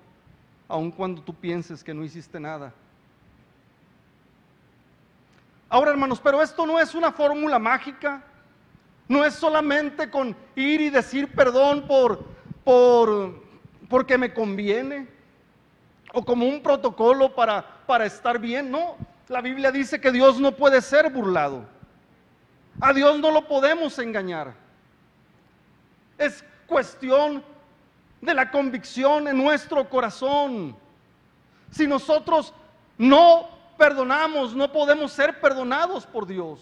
aun 0.66 0.90
cuando 0.90 1.20
tú 1.20 1.34
pienses 1.34 1.84
que 1.84 1.92
no 1.92 2.02
hiciste 2.02 2.40
nada. 2.40 2.72
Ahora, 5.68 5.90
hermanos, 5.90 6.18
pero 6.24 6.40
esto 6.40 6.64
no 6.64 6.80
es 6.80 6.94
una 6.94 7.12
fórmula 7.12 7.58
mágica. 7.58 8.22
No 9.06 9.26
es 9.26 9.34
solamente 9.34 10.08
con 10.08 10.34
ir 10.56 10.80
y 10.80 10.88
decir 10.88 11.30
perdón 11.30 11.86
por, 11.86 12.24
por, 12.64 13.44
porque 13.90 14.16
me 14.16 14.32
conviene 14.32 15.06
o 16.14 16.24
como 16.24 16.48
un 16.48 16.62
protocolo 16.62 17.34
para, 17.34 17.84
para 17.86 18.06
estar 18.06 18.38
bien. 18.38 18.70
No, 18.70 18.96
la 19.28 19.42
Biblia 19.42 19.70
dice 19.70 20.00
que 20.00 20.10
Dios 20.10 20.40
no 20.40 20.52
puede 20.52 20.80
ser 20.80 21.12
burlado. 21.12 21.78
A 22.80 22.92
Dios 22.92 23.18
no 23.18 23.30
lo 23.30 23.46
podemos 23.46 23.98
engañar. 23.98 24.54
Es 26.16 26.44
cuestión 26.66 27.42
de 28.20 28.34
la 28.34 28.50
convicción 28.50 29.28
en 29.28 29.36
nuestro 29.36 29.88
corazón. 29.88 30.76
Si 31.70 31.86
nosotros 31.86 32.52
no 32.96 33.48
perdonamos, 33.76 34.54
no 34.54 34.70
podemos 34.70 35.12
ser 35.12 35.40
perdonados 35.40 36.06
por 36.06 36.26
Dios. 36.26 36.60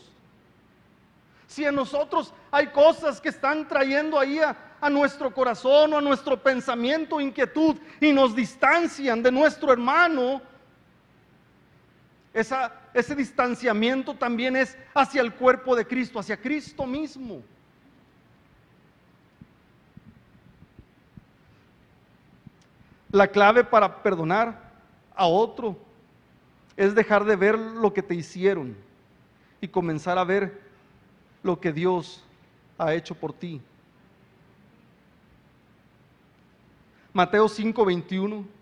Si 1.47 1.65
en 1.65 1.75
nosotros 1.75 2.33
hay 2.51 2.69
cosas 2.69 3.21
que 3.21 3.31
están 3.31 3.67
trayendo 3.67 4.19
ahí 4.19 4.39
a, 4.39 4.57
nuestro 4.91 5.35
corazón 5.35 5.93
o 5.93 5.99
a 5.99 6.01
nuestro 6.01 6.41
pensamiento, 6.41 7.21
inquietud 7.21 7.77
y 8.01 8.13
nos 8.13 8.37
distancian 8.37 9.23
de 9.23 9.33
nuestro 9.33 9.73
hermano, 9.73 10.41
ese 13.01 13.15
distanciamiento 13.15 14.15
también 14.15 14.57
es 14.57 14.77
hacia 14.95 15.21
el 15.21 15.33
cuerpo 15.33 15.77
de 15.77 15.87
Cristo, 15.87 16.19
hacia 16.19 16.37
Cristo 16.37 16.87
mismo. 16.87 17.43
La 23.11 23.29
clave 23.29 23.65
para 23.65 24.03
perdonar 24.03 24.71
a 25.15 25.27
otro 25.27 25.79
es 26.77 26.95
dejar 26.95 27.25
de 27.25 27.37
ver 27.37 27.59
lo 27.59 27.93
que 27.93 28.03
te 28.03 28.15
hicieron 28.15 28.77
y 29.61 29.69
comenzar 29.69 30.19
a 30.19 30.25
ver 30.25 30.61
lo 31.43 31.59
que 31.59 31.73
Dios 31.73 32.23
ha 32.77 32.95
hecho 32.95 33.15
por 33.15 33.33
ti. 33.33 33.61
Mateo 37.13 37.49
5:21 37.49 38.58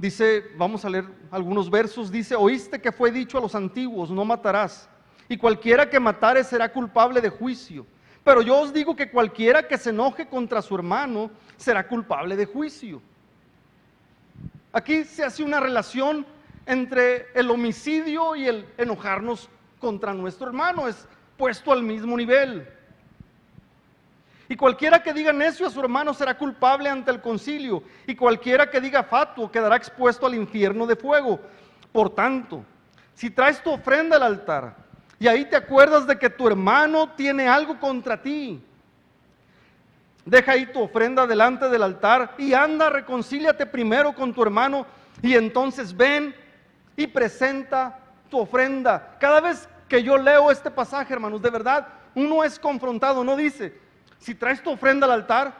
Dice, 0.00 0.52
vamos 0.56 0.82
a 0.86 0.88
leer 0.88 1.04
algunos 1.30 1.68
versos, 1.68 2.10
dice, 2.10 2.34
oíste 2.34 2.80
que 2.80 2.90
fue 2.90 3.10
dicho 3.10 3.36
a 3.36 3.40
los 3.42 3.54
antiguos, 3.54 4.10
no 4.10 4.24
matarás, 4.24 4.88
y 5.28 5.36
cualquiera 5.36 5.90
que 5.90 6.00
matare 6.00 6.42
será 6.42 6.72
culpable 6.72 7.20
de 7.20 7.28
juicio. 7.28 7.86
Pero 8.24 8.40
yo 8.40 8.58
os 8.58 8.72
digo 8.72 8.96
que 8.96 9.10
cualquiera 9.10 9.68
que 9.68 9.76
se 9.76 9.90
enoje 9.90 10.26
contra 10.26 10.62
su 10.62 10.74
hermano 10.74 11.30
será 11.58 11.86
culpable 11.86 12.34
de 12.34 12.46
juicio. 12.46 13.02
Aquí 14.72 15.04
se 15.04 15.22
hace 15.22 15.42
una 15.42 15.60
relación 15.60 16.24
entre 16.64 17.26
el 17.34 17.50
homicidio 17.50 18.34
y 18.36 18.46
el 18.46 18.66
enojarnos 18.78 19.50
contra 19.80 20.14
nuestro 20.14 20.46
hermano. 20.46 20.88
Es 20.88 21.06
puesto 21.36 21.72
al 21.72 21.82
mismo 21.82 22.16
nivel. 22.16 22.66
Y 24.50 24.56
cualquiera 24.56 25.00
que 25.00 25.14
diga 25.14 25.32
necio 25.32 25.64
a 25.64 25.70
su 25.70 25.78
hermano 25.78 26.12
será 26.12 26.36
culpable 26.36 26.90
ante 26.90 27.12
el 27.12 27.20
concilio. 27.20 27.84
Y 28.04 28.16
cualquiera 28.16 28.68
que 28.68 28.80
diga 28.80 29.04
fatuo 29.04 29.48
quedará 29.48 29.76
expuesto 29.76 30.26
al 30.26 30.34
infierno 30.34 30.88
de 30.88 30.96
fuego. 30.96 31.38
Por 31.92 32.10
tanto, 32.10 32.64
si 33.14 33.30
traes 33.30 33.62
tu 33.62 33.70
ofrenda 33.70 34.16
al 34.16 34.24
altar 34.24 34.74
y 35.20 35.28
ahí 35.28 35.44
te 35.44 35.54
acuerdas 35.54 36.04
de 36.04 36.18
que 36.18 36.28
tu 36.28 36.48
hermano 36.48 37.10
tiene 37.10 37.48
algo 37.48 37.78
contra 37.78 38.20
ti, 38.20 38.60
deja 40.24 40.50
ahí 40.50 40.66
tu 40.66 40.82
ofrenda 40.82 41.28
delante 41.28 41.68
del 41.68 41.84
altar 41.84 42.34
y 42.36 42.52
anda, 42.52 42.90
reconcíliate 42.90 43.66
primero 43.66 44.12
con 44.12 44.34
tu 44.34 44.42
hermano 44.42 44.84
y 45.22 45.36
entonces 45.36 45.96
ven 45.96 46.34
y 46.96 47.06
presenta 47.06 48.00
tu 48.28 48.40
ofrenda. 48.40 49.16
Cada 49.20 49.40
vez 49.40 49.68
que 49.88 50.02
yo 50.02 50.18
leo 50.18 50.50
este 50.50 50.72
pasaje, 50.72 51.14
hermanos, 51.14 51.40
de 51.40 51.50
verdad, 51.50 51.86
uno 52.16 52.42
es 52.42 52.58
confrontado, 52.58 53.22
no 53.22 53.36
dice, 53.36 53.89
si 54.20 54.34
traes 54.34 54.62
tu 54.62 54.70
ofrenda 54.70 55.06
al 55.06 55.12
altar 55.12 55.54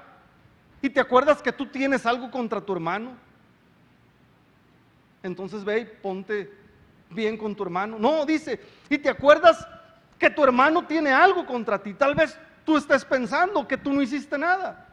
y 0.82 0.90
te 0.90 1.00
acuerdas 1.00 1.42
que 1.42 1.52
tú 1.52 1.66
tienes 1.66 2.06
algo 2.06 2.30
contra 2.30 2.60
tu 2.60 2.72
hermano, 2.72 3.12
entonces 5.22 5.64
ve 5.64 5.80
y 5.80 5.84
ponte 5.84 6.50
bien 7.10 7.36
con 7.36 7.54
tu 7.54 7.62
hermano. 7.62 7.98
No, 7.98 8.24
dice, 8.24 8.60
y 8.88 8.98
te 8.98 9.08
acuerdas 9.08 9.66
que 10.18 10.30
tu 10.30 10.44
hermano 10.44 10.86
tiene 10.86 11.10
algo 11.10 11.44
contra 11.46 11.82
ti. 11.82 11.94
Tal 11.94 12.14
vez 12.14 12.38
tú 12.64 12.76
estés 12.76 13.04
pensando 13.04 13.66
que 13.66 13.76
tú 13.76 13.92
no 13.92 14.02
hiciste 14.02 14.38
nada. 14.38 14.86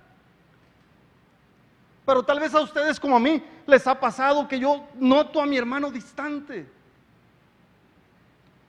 Pero 2.05 2.23
tal 2.23 2.39
vez 2.39 2.55
a 2.55 2.61
ustedes 2.61 2.99
como 2.99 3.17
a 3.17 3.19
mí 3.19 3.43
les 3.65 3.85
ha 3.85 3.99
pasado 3.99 4.47
que 4.47 4.57
yo 4.57 4.87
noto 4.95 5.41
a 5.41 5.45
mi 5.45 5.57
hermano 5.57 5.91
distante. 5.91 6.65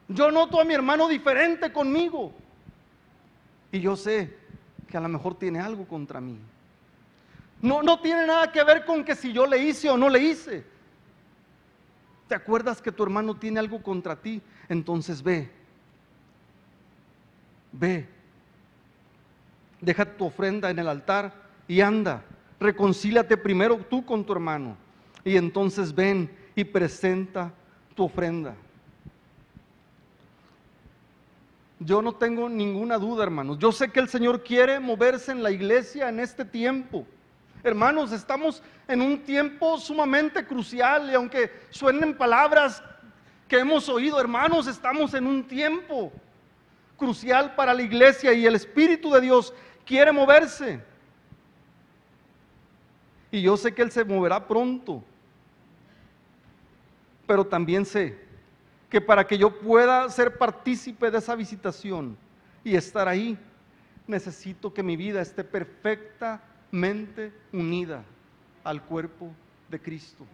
Yo 0.08 0.30
noto 0.32 0.60
a 0.60 0.64
mi 0.64 0.74
hermano 0.74 1.06
diferente 1.06 1.72
conmigo. 1.72 2.32
Y 3.70 3.80
yo 3.80 3.94
sé 3.94 4.47
que 4.88 4.96
a 4.96 5.00
lo 5.00 5.08
mejor 5.08 5.34
tiene 5.34 5.60
algo 5.60 5.86
contra 5.86 6.20
mí. 6.20 6.38
No, 7.60 7.82
no 7.82 8.00
tiene 8.00 8.26
nada 8.26 8.50
que 8.50 8.62
ver 8.64 8.84
con 8.84 9.04
que 9.04 9.14
si 9.14 9.32
yo 9.32 9.46
le 9.46 9.58
hice 9.58 9.90
o 9.90 9.96
no 9.96 10.08
le 10.08 10.20
hice. 10.20 10.64
¿Te 12.28 12.34
acuerdas 12.34 12.80
que 12.80 12.92
tu 12.92 13.02
hermano 13.02 13.34
tiene 13.34 13.58
algo 13.58 13.82
contra 13.82 14.16
ti? 14.16 14.40
Entonces 14.68 15.22
ve. 15.22 15.50
Ve. 17.72 18.06
Deja 19.80 20.04
tu 20.04 20.26
ofrenda 20.26 20.70
en 20.70 20.78
el 20.78 20.88
altar 20.88 21.32
y 21.66 21.80
anda. 21.80 22.22
Reconcíliate 22.60 23.36
primero 23.36 23.76
tú 23.78 24.04
con 24.04 24.24
tu 24.24 24.32
hermano. 24.32 24.76
Y 25.24 25.36
entonces 25.36 25.94
ven 25.94 26.30
y 26.54 26.64
presenta 26.64 27.52
tu 27.94 28.04
ofrenda. 28.04 28.54
Yo 31.80 32.02
no 32.02 32.12
tengo 32.12 32.48
ninguna 32.48 32.98
duda, 32.98 33.22
hermanos. 33.22 33.58
Yo 33.58 33.70
sé 33.70 33.90
que 33.90 34.00
el 34.00 34.08
Señor 34.08 34.42
quiere 34.42 34.80
moverse 34.80 35.30
en 35.30 35.42
la 35.42 35.50
iglesia 35.50 36.08
en 36.08 36.18
este 36.18 36.44
tiempo. 36.44 37.06
Hermanos, 37.62 38.12
estamos 38.12 38.62
en 38.88 39.00
un 39.00 39.22
tiempo 39.22 39.78
sumamente 39.78 40.44
crucial 40.44 41.10
y 41.10 41.14
aunque 41.14 41.52
suenen 41.70 42.16
palabras 42.16 42.82
que 43.46 43.58
hemos 43.58 43.88
oído, 43.88 44.20
hermanos, 44.20 44.66
estamos 44.66 45.14
en 45.14 45.26
un 45.26 45.46
tiempo 45.46 46.12
crucial 46.96 47.54
para 47.54 47.72
la 47.72 47.82
iglesia 47.82 48.32
y 48.32 48.44
el 48.44 48.56
Espíritu 48.56 49.12
de 49.12 49.20
Dios 49.20 49.54
quiere 49.86 50.10
moverse. 50.10 50.82
Y 53.30 53.42
yo 53.42 53.56
sé 53.56 53.72
que 53.72 53.82
Él 53.82 53.92
se 53.92 54.04
moverá 54.04 54.46
pronto. 54.46 55.02
Pero 57.26 57.46
también 57.46 57.84
sé 57.84 58.27
que 58.88 59.00
para 59.00 59.26
que 59.26 59.36
yo 59.36 59.58
pueda 59.58 60.08
ser 60.08 60.38
partícipe 60.38 61.10
de 61.10 61.18
esa 61.18 61.34
visitación 61.34 62.16
y 62.64 62.74
estar 62.74 63.06
ahí, 63.06 63.38
necesito 64.06 64.72
que 64.72 64.82
mi 64.82 64.96
vida 64.96 65.20
esté 65.20 65.44
perfectamente 65.44 67.32
unida 67.52 68.02
al 68.64 68.82
cuerpo 68.82 69.30
de 69.68 69.80
Cristo. 69.80 70.26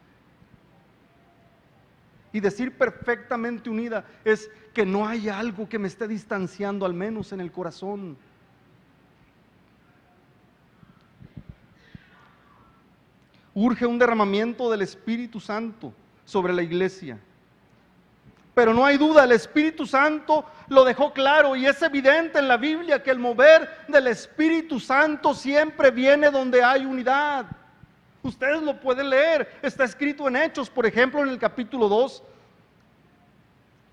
Y 2.32 2.40
decir 2.40 2.76
perfectamente 2.76 3.70
unida 3.70 4.04
es 4.24 4.50
que 4.72 4.84
no 4.84 5.06
hay 5.06 5.28
algo 5.28 5.68
que 5.68 5.78
me 5.78 5.86
esté 5.86 6.08
distanciando, 6.08 6.84
al 6.84 6.94
menos 6.94 7.32
en 7.32 7.40
el 7.40 7.52
corazón. 7.52 8.16
Urge 13.54 13.86
un 13.86 14.00
derramamiento 14.00 14.68
del 14.68 14.82
Espíritu 14.82 15.38
Santo 15.38 15.92
sobre 16.24 16.52
la 16.52 16.62
iglesia. 16.62 17.20
Pero 18.54 18.72
no 18.72 18.86
hay 18.86 18.96
duda, 18.96 19.24
el 19.24 19.32
Espíritu 19.32 19.84
Santo 19.84 20.44
lo 20.68 20.84
dejó 20.84 21.12
claro 21.12 21.56
y 21.56 21.66
es 21.66 21.82
evidente 21.82 22.38
en 22.38 22.46
la 22.46 22.56
Biblia 22.56 23.02
que 23.02 23.10
el 23.10 23.18
mover 23.18 23.84
del 23.88 24.06
Espíritu 24.06 24.78
Santo 24.78 25.34
siempre 25.34 25.90
viene 25.90 26.30
donde 26.30 26.62
hay 26.62 26.86
unidad. 26.86 27.46
Ustedes 28.22 28.62
lo 28.62 28.80
pueden 28.80 29.10
leer, 29.10 29.58
está 29.60 29.84
escrito 29.84 30.28
en 30.28 30.36
Hechos, 30.36 30.70
por 30.70 30.86
ejemplo, 30.86 31.22
en 31.22 31.30
el 31.30 31.38
capítulo 31.38 31.88
2. 31.88 32.22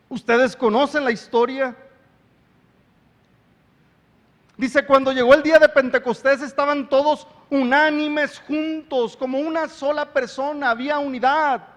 Ustedes 0.10 0.56
conocen 0.56 1.04
la 1.04 1.12
historia. 1.12 1.76
Dice, 4.58 4.86
cuando 4.86 5.12
llegó 5.12 5.34
el 5.34 5.42
día 5.42 5.58
de 5.58 5.68
Pentecostés 5.68 6.42
estaban 6.42 6.88
todos 6.88 7.26
unánimes 7.50 8.40
juntos, 8.40 9.18
como 9.18 9.40
una 9.40 9.68
sola 9.68 10.14
persona, 10.14 10.70
había 10.70 11.00
unidad. 11.00 11.71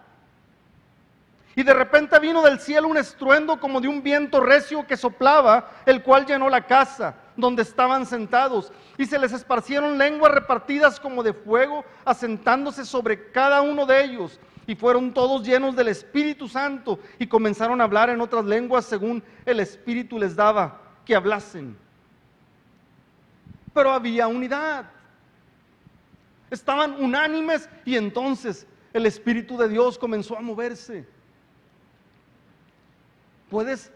Y 1.56 1.62
de 1.62 1.72
repente 1.72 2.18
vino 2.18 2.42
del 2.42 2.58
cielo 2.58 2.88
un 2.88 2.96
estruendo 2.96 3.60
como 3.60 3.80
de 3.80 3.86
un 3.86 4.02
viento 4.02 4.40
recio 4.40 4.86
que 4.86 4.96
soplaba, 4.96 5.70
el 5.86 6.02
cual 6.02 6.26
llenó 6.26 6.48
la 6.48 6.66
casa 6.66 7.14
donde 7.36 7.62
estaban 7.62 8.06
sentados. 8.06 8.72
Y 8.98 9.06
se 9.06 9.18
les 9.18 9.32
esparcieron 9.32 9.96
lenguas 9.96 10.32
repartidas 10.32 10.98
como 10.98 11.22
de 11.22 11.32
fuego, 11.32 11.84
asentándose 12.04 12.84
sobre 12.84 13.30
cada 13.30 13.62
uno 13.62 13.86
de 13.86 14.04
ellos. 14.04 14.40
Y 14.66 14.74
fueron 14.74 15.12
todos 15.12 15.46
llenos 15.46 15.76
del 15.76 15.88
Espíritu 15.88 16.48
Santo 16.48 16.98
y 17.18 17.26
comenzaron 17.26 17.80
a 17.80 17.84
hablar 17.84 18.10
en 18.10 18.20
otras 18.20 18.44
lenguas 18.44 18.86
según 18.86 19.22
el 19.44 19.60
Espíritu 19.60 20.18
les 20.18 20.34
daba 20.34 20.80
que 21.04 21.14
hablasen. 21.14 21.76
Pero 23.72 23.92
había 23.92 24.26
unidad. 24.26 24.86
Estaban 26.50 27.00
unánimes 27.00 27.68
y 27.84 27.96
entonces 27.96 28.66
el 28.92 29.06
Espíritu 29.06 29.56
de 29.56 29.68
Dios 29.68 29.98
comenzó 29.98 30.36
a 30.36 30.40
moverse. 30.40 31.13
Puedes 33.50 33.92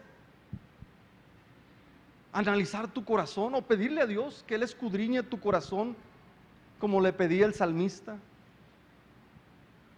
analizar 2.31 2.87
tu 2.87 3.03
corazón 3.03 3.55
o 3.55 3.61
pedirle 3.61 4.01
a 4.01 4.07
Dios 4.07 4.43
que 4.47 4.55
Él 4.55 4.63
escudriñe 4.63 5.23
tu 5.23 5.39
corazón 5.39 5.95
como 6.79 7.01
le 7.01 7.11
pedía 7.11 7.45
el 7.45 7.53
salmista. 7.53 8.17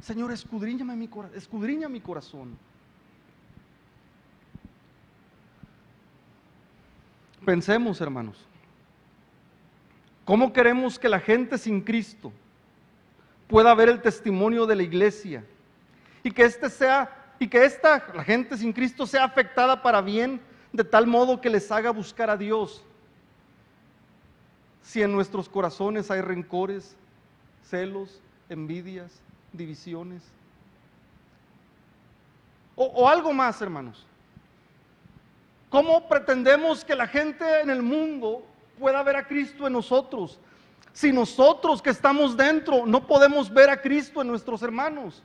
Señor, 0.02 0.32
escudriñame 0.32 0.96
mi, 0.96 1.10
escudriña 1.36 1.88
mi 1.88 2.02
corazón. 2.02 2.58
Pensemos, 7.46 8.00
hermanos, 8.02 8.46
¿cómo 10.26 10.54
queremos 10.54 10.98
que 10.98 11.10
la 11.10 11.20
gente 11.20 11.58
sin 11.58 11.82
Cristo 11.82 12.32
pueda 13.48 13.74
ver 13.76 13.90
el 13.90 14.02
testimonio 14.02 14.66
de 14.66 14.76
la 14.76 14.84
iglesia 14.84 15.44
y 16.24 16.32
que 16.32 16.44
este 16.44 16.70
sea 16.70 17.21
y 17.42 17.48
que 17.48 17.66
esta, 17.66 18.06
la 18.14 18.24
gente 18.24 18.56
sin 18.56 18.72
Cristo, 18.72 19.08
sea 19.08 19.24
afectada 19.24 19.82
para 19.82 20.00
bien, 20.00 20.40
de 20.72 20.84
tal 20.84 21.08
modo 21.08 21.42
que 21.42 21.50
les 21.50 21.72
haga 21.72 21.90
buscar 21.90 22.30
a 22.30 22.38
Dios. 22.38 22.84
Si 24.84 25.02
en 25.02 25.12
nuestros 25.12 25.50
corazones 25.50 26.12
hay 26.12 26.22
rencores, 26.22 26.96
celos, 27.68 28.22
envidias, 28.48 29.12
divisiones. 29.54 30.22
O, 32.76 33.10
algo 33.10 33.34
más, 33.34 33.60
hermanos. 33.60 34.06
¿Cómo 35.72 36.08
pretendemos 36.08 36.86
que 36.86 36.96
la 36.96 37.08
gente 37.08 37.62
en 37.62 37.72
el 37.72 37.82
mundo 37.82 38.46
pueda 38.78 39.02
ver 39.02 39.16
a 39.16 39.28
Cristo 39.28 39.66
en 39.66 39.74
nosotros? 39.74 40.40
Si 40.94 41.12
nosotros 41.12 41.82
que 41.82 41.90
estamos 41.90 42.38
dentro 42.38 42.86
no 42.86 43.08
podemos 43.08 43.52
ver 43.52 43.72
a 43.72 43.82
Cristo 43.82 44.22
en 44.22 44.28
nuestros 44.28 44.62
hermanos. 44.62 45.24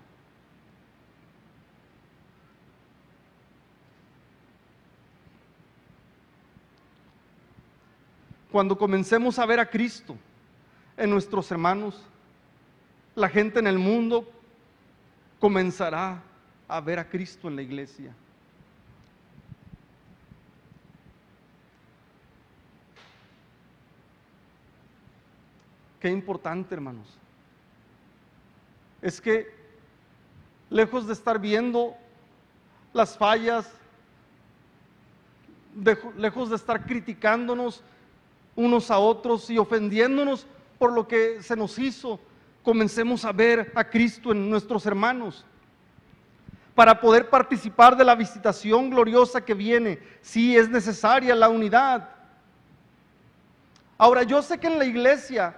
Cuando 8.51 8.79
comencemos 8.79 9.39
a 9.39 9.47
ver 9.47 9.61
a 9.61 9.69
Cristo 9.69 10.17
en 10.97 11.11
nuestros 11.11 11.51
hermanos, 11.51 12.03
la 13.15 13.29
gente 13.29 13.59
en 13.59 13.67
el 13.67 13.79
mundo 13.79 14.31
comenzará 15.41 16.23
a 16.69 16.81
ver 16.81 16.99
a 16.99 17.09
Cristo 17.09 17.49
en 17.49 17.57
la 17.57 17.63
iglesia. 17.63 18.15
Qué 26.01 26.11
importante, 26.11 26.75
hermanos. 26.75 27.07
Es 29.03 29.21
que 29.21 29.53
lejos 30.71 31.07
de 31.07 31.13
estar 31.13 31.39
viendo 31.39 31.97
las 32.93 33.17
fallas, 33.17 33.71
lejos 36.17 36.51
de 36.51 36.57
estar 36.57 36.85
criticándonos 36.87 37.83
unos 38.57 38.91
a 38.91 38.99
otros 38.99 39.49
y 39.51 39.59
ofendiéndonos 39.59 40.47
por 40.79 40.93
lo 40.93 41.07
que 41.07 41.43
se 41.43 41.55
nos 41.55 41.79
hizo, 41.79 42.19
comencemos 42.63 43.25
a 43.25 43.33
ver 43.33 43.71
a 43.75 43.85
Cristo 43.85 44.33
en 44.33 44.51
nuestros 44.51 44.85
hermanos. 44.87 45.45
Para 46.75 47.01
poder 47.01 47.31
participar 47.31 47.97
de 47.97 48.05
la 48.05 48.15
visitación 48.15 48.91
gloriosa 48.91 49.45
que 49.45 49.55
viene, 49.55 49.99
sí 50.21 50.57
es 50.57 50.69
necesaria 50.69 51.35
la 51.35 51.49
unidad. 51.49 52.11
Ahora, 53.97 54.25
yo 54.25 54.43
sé 54.43 54.59
que 54.59 54.67
en 54.67 54.79
la 54.79 54.85
iglesia 54.85 55.57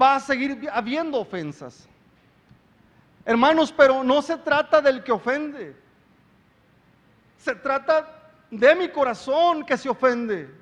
va 0.00 0.16
a 0.16 0.20
seguir 0.20 0.68
habiendo 0.72 1.18
ofensas. 1.18 1.88
Hermanos, 3.24 3.72
pero 3.74 4.02
no 4.02 4.20
se 4.20 4.36
trata 4.36 4.80
del 4.82 5.02
que 5.02 5.12
ofende. 5.12 5.76
Se 7.38 7.54
trata 7.54 8.32
de 8.50 8.74
mi 8.74 8.88
corazón 8.88 9.64
que 9.64 9.78
se 9.78 9.88
ofende. 9.88 10.59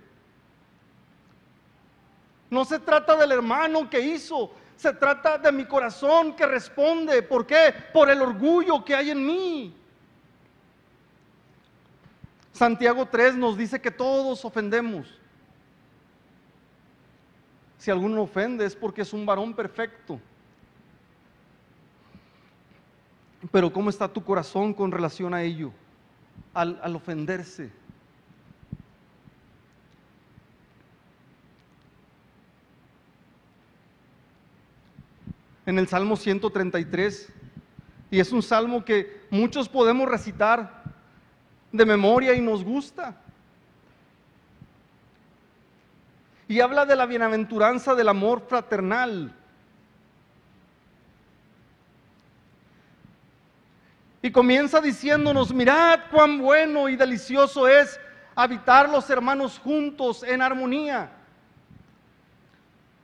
No 2.50 2.64
se 2.64 2.78
trata 2.78 3.16
del 3.16 3.32
hermano 3.32 3.88
que 3.90 4.00
hizo, 4.00 4.50
se 4.76 4.92
trata 4.92 5.38
de 5.38 5.52
mi 5.52 5.64
corazón 5.64 6.34
que 6.34 6.46
responde. 6.46 7.22
¿Por 7.22 7.46
qué? 7.46 7.74
Por 7.92 8.08
el 8.08 8.22
orgullo 8.22 8.84
que 8.84 8.94
hay 8.94 9.11
en 9.11 9.26
mí. 9.26 9.74
Santiago 12.52 13.06
3 13.06 13.37
nos 13.37 13.56
dice 13.56 13.80
que 13.80 13.90
todos 13.90 14.44
ofendemos. 14.44 15.18
Si 17.78 17.90
alguno 17.90 18.22
ofende 18.22 18.64
es 18.64 18.74
porque 18.74 19.02
es 19.02 19.12
un 19.12 19.24
varón 19.24 19.54
perfecto. 19.54 20.20
Pero 23.52 23.72
¿cómo 23.72 23.90
está 23.90 24.08
tu 24.08 24.24
corazón 24.24 24.74
con 24.74 24.90
relación 24.90 25.32
a 25.32 25.42
ello? 25.42 25.70
Al, 26.54 26.80
al 26.82 26.96
ofenderse. 26.96 27.70
En 35.68 35.78
el 35.78 35.87
Salmo 35.87 36.16
133. 36.16 37.31
Y 38.11 38.20
es 38.20 38.33
un 38.33 38.42
salmo 38.42 38.87
que 38.87 39.26
muchos 39.28 39.68
podemos 39.68 40.09
recitar 40.09 40.83
de 41.70 41.85
memoria 41.85 42.33
y 42.33 42.40
nos 42.40 42.64
gusta. 42.64 43.14
Y 46.48 46.61
habla 46.61 46.87
de 46.87 46.96
la 46.96 47.04
bienaventuranza 47.04 47.94
del 47.94 48.09
amor 48.09 48.46
fraternal. 48.48 49.31
Y 54.22 54.31
comienza 54.31 54.81
diciéndonos, 54.81 55.52
mirad 55.52 56.00
cuán 56.11 56.38
bueno 56.38 56.88
y 56.88 56.96
delicioso 56.96 57.68
es 57.68 58.00
habitar 58.35 58.88
los 58.88 59.11
hermanos 59.11 59.59
juntos 59.59 60.22
en 60.22 60.40
armonía. 60.40 61.12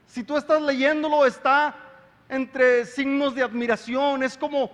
Si 0.07 0.23
tú 0.23 0.35
estás 0.35 0.63
leyéndolo, 0.63 1.27
está 1.27 1.84
entre 2.29 2.85
signos 2.85 3.35
de 3.35 3.43
admiración, 3.43 4.23
es 4.23 4.37
como, 4.37 4.71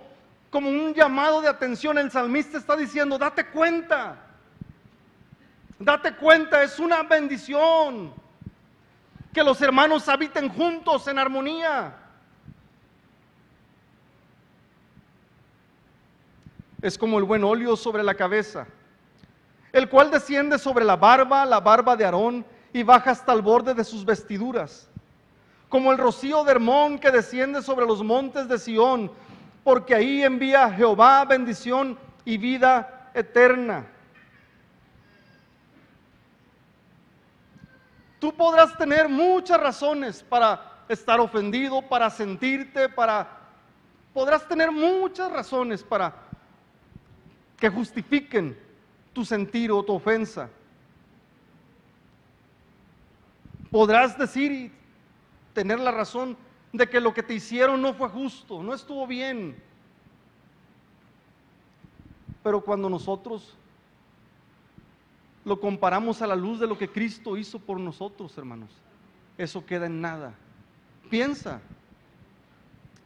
como 0.50 0.68
un 0.68 0.94
llamado 0.94 1.40
de 1.40 1.48
atención. 1.48 1.98
El 1.98 2.10
salmista 2.10 2.58
está 2.58 2.76
diciendo, 2.76 3.18
date 3.18 3.46
cuenta, 3.46 4.16
date 5.78 6.14
cuenta, 6.16 6.62
es 6.62 6.78
una 6.78 7.02
bendición 7.02 8.12
que 9.32 9.42
los 9.42 9.60
hermanos 9.60 10.08
habiten 10.08 10.48
juntos 10.48 11.06
en 11.08 11.18
armonía. 11.18 11.96
Es 16.80 16.98
como 16.98 17.18
el 17.18 17.24
buen 17.24 17.44
óleo 17.44 17.76
sobre 17.76 18.02
la 18.02 18.14
cabeza, 18.14 18.66
el 19.72 19.88
cual 19.88 20.10
desciende 20.10 20.58
sobre 20.58 20.84
la 20.84 20.96
barba, 20.96 21.46
la 21.46 21.60
barba 21.60 21.96
de 21.96 22.04
Aarón, 22.04 22.44
y 22.72 22.82
baja 22.82 23.10
hasta 23.10 23.32
el 23.32 23.42
borde 23.42 23.74
de 23.74 23.84
sus 23.84 24.04
vestiduras 24.04 24.88
como 25.72 25.90
el 25.90 25.96
rocío 25.96 26.44
de 26.44 26.50
Hermón 26.50 26.98
que 26.98 27.10
desciende 27.10 27.62
sobre 27.62 27.86
los 27.86 28.02
montes 28.04 28.46
de 28.46 28.58
Sión, 28.58 29.10
porque 29.64 29.94
ahí 29.94 30.22
envía 30.22 30.70
Jehová 30.70 31.24
bendición 31.24 31.98
y 32.26 32.36
vida 32.36 33.10
eterna. 33.14 33.86
Tú 38.18 38.34
podrás 38.34 38.76
tener 38.76 39.08
muchas 39.08 39.58
razones 39.58 40.22
para 40.22 40.84
estar 40.90 41.18
ofendido, 41.20 41.80
para 41.80 42.10
sentirte, 42.10 42.90
para... 42.90 43.26
Podrás 44.12 44.46
tener 44.46 44.70
muchas 44.70 45.32
razones 45.32 45.82
para 45.82 46.14
que 47.56 47.70
justifiquen 47.70 48.58
tu 49.14 49.24
sentir 49.24 49.72
o 49.72 49.82
tu 49.82 49.94
ofensa. 49.94 50.50
Podrás 53.70 54.18
decir, 54.18 54.81
tener 55.52 55.80
la 55.80 55.90
razón 55.90 56.36
de 56.72 56.88
que 56.88 57.00
lo 57.00 57.12
que 57.12 57.22
te 57.22 57.34
hicieron 57.34 57.80
no 57.82 57.94
fue 57.94 58.08
justo, 58.08 58.62
no 58.62 58.72
estuvo 58.72 59.06
bien. 59.06 59.56
Pero 62.42 62.60
cuando 62.60 62.88
nosotros 62.88 63.56
lo 65.44 65.60
comparamos 65.60 66.22
a 66.22 66.26
la 66.26 66.36
luz 66.36 66.60
de 66.60 66.66
lo 66.66 66.78
que 66.78 66.88
Cristo 66.88 67.36
hizo 67.36 67.58
por 67.58 67.78
nosotros, 67.78 68.36
hermanos, 68.38 68.70
eso 69.36 69.64
queda 69.64 69.86
en 69.86 70.00
nada. 70.00 70.34
Piensa, 71.10 71.60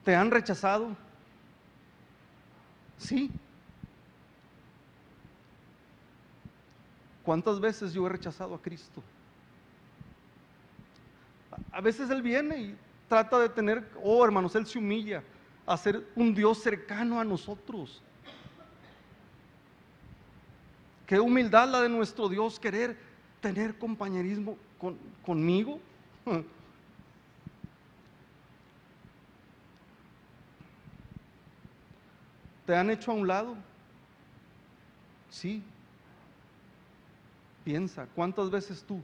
¿te 0.05 0.15
han 0.15 0.31
rechazado? 0.31 0.97
Sí. 2.99 3.31
¿Cuántas 7.25 7.59
veces 7.59 7.93
yo 7.93 8.07
he 8.07 8.11
rechazado 8.11 8.55
a 8.55 8.63
Cristo? 8.63 9.03
A 11.77 11.81
veces 11.83 12.09
Él 12.09 12.23
viene 12.23 12.59
y 12.59 12.75
trata 13.07 13.39
de 13.39 13.51
tener, 13.51 13.87
oh 14.03 14.25
hermanos, 14.25 14.55
Él 14.55 14.67
se 14.67 14.79
humilla 14.79 15.23
a 15.67 15.77
ser 15.77 16.09
un 16.17 16.35
Dios 16.35 16.63
cercano 16.63 17.21
a 17.21 17.25
nosotros. 17.25 18.03
Qué 21.07 21.21
humildad 21.21 21.69
la 21.69 21.83
de 21.83 21.91
nuestro 21.91 22.31
Dios 22.31 22.59
querer 22.59 22.97
tener 23.43 23.79
compañerismo 23.79 24.57
conmigo. 25.23 25.79
¿Te 32.65 32.75
han 32.75 32.89
hecho 32.89 33.11
a 33.11 33.15
un 33.15 33.29
lado? 33.29 33.55
Sí. 35.29 35.63
Piensa, 37.65 38.07
¿cuántas 38.15 38.49
veces 38.49 38.83
tú 38.83 39.03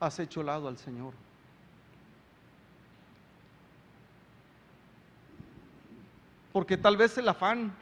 has 0.00 0.18
hecho 0.18 0.42
lado 0.42 0.68
al 0.68 0.78
Señor. 0.78 1.12
Porque 6.52 6.76
tal 6.76 6.96
vez 6.96 7.16
el 7.18 7.28
afán 7.28 7.72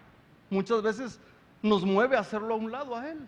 muchas 0.50 0.82
veces 0.82 1.18
nos 1.62 1.84
mueve 1.84 2.16
a 2.16 2.20
hacerlo 2.20 2.54
a 2.54 2.56
un 2.56 2.70
lado 2.70 2.96
a 2.96 3.08
Él. 3.08 3.26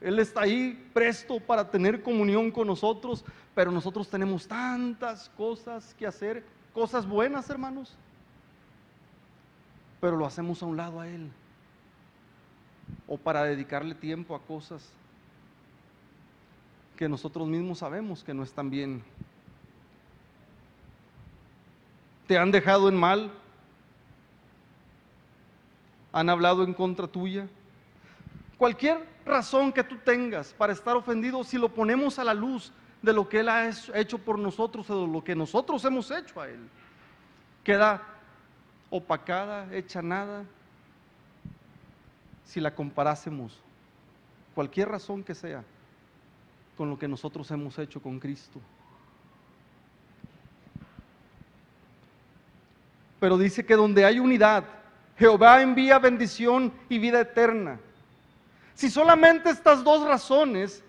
Él 0.00 0.18
está 0.18 0.42
ahí 0.42 0.90
presto 0.94 1.38
para 1.38 1.70
tener 1.70 2.02
comunión 2.02 2.50
con 2.50 2.66
nosotros, 2.66 3.24
pero 3.54 3.70
nosotros 3.70 4.08
tenemos 4.08 4.48
tantas 4.48 5.28
cosas 5.36 5.94
que 5.94 6.06
hacer, 6.06 6.44
cosas 6.72 7.06
buenas, 7.06 7.50
hermanos, 7.50 7.94
pero 10.00 10.16
lo 10.16 10.24
hacemos 10.24 10.62
a 10.62 10.66
un 10.66 10.76
lado 10.78 11.00
a 11.00 11.08
Él. 11.08 11.30
O 13.06 13.18
para 13.18 13.44
dedicarle 13.44 13.94
tiempo 13.94 14.34
a 14.34 14.40
cosas 14.40 14.90
que 17.00 17.08
nosotros 17.08 17.48
mismos 17.48 17.78
sabemos 17.78 18.22
que 18.22 18.34
no 18.34 18.42
están 18.42 18.68
bien. 18.68 19.02
¿Te 22.26 22.36
han 22.36 22.50
dejado 22.50 22.90
en 22.90 22.94
mal? 22.94 23.32
¿Han 26.12 26.28
hablado 26.28 26.62
en 26.62 26.74
contra 26.74 27.06
tuya? 27.06 27.48
Cualquier 28.58 29.08
razón 29.24 29.72
que 29.72 29.82
tú 29.82 29.96
tengas 29.96 30.52
para 30.52 30.74
estar 30.74 30.94
ofendido, 30.94 31.42
si 31.42 31.56
lo 31.56 31.70
ponemos 31.70 32.18
a 32.18 32.24
la 32.24 32.34
luz 32.34 32.70
de 33.00 33.14
lo 33.14 33.26
que 33.26 33.40
Él 33.40 33.48
ha 33.48 33.70
hecho 33.94 34.18
por 34.18 34.38
nosotros 34.38 34.86
de 34.86 34.94
lo 34.94 35.24
que 35.24 35.34
nosotros 35.34 35.82
hemos 35.86 36.10
hecho 36.10 36.38
a 36.38 36.50
Él, 36.50 36.68
queda 37.64 38.02
opacada, 38.90 39.74
hecha 39.74 40.02
nada, 40.02 40.44
si 42.44 42.60
la 42.60 42.74
comparásemos, 42.74 43.58
cualquier 44.54 44.90
razón 44.90 45.24
que 45.24 45.34
sea 45.34 45.64
con 46.80 46.88
lo 46.88 46.98
que 46.98 47.06
nosotros 47.06 47.50
hemos 47.50 47.78
hecho 47.78 48.00
con 48.00 48.18
Cristo. 48.18 48.58
Pero 53.20 53.36
dice 53.36 53.66
que 53.66 53.76
donde 53.76 54.02
hay 54.06 54.18
unidad, 54.18 54.64
Jehová 55.18 55.60
envía 55.60 55.98
bendición 55.98 56.72
y 56.88 56.98
vida 56.98 57.20
eterna. 57.20 57.78
Si 58.74 58.88
solamente 58.88 59.50
estas 59.50 59.84
dos 59.84 60.08
razones 60.08 60.82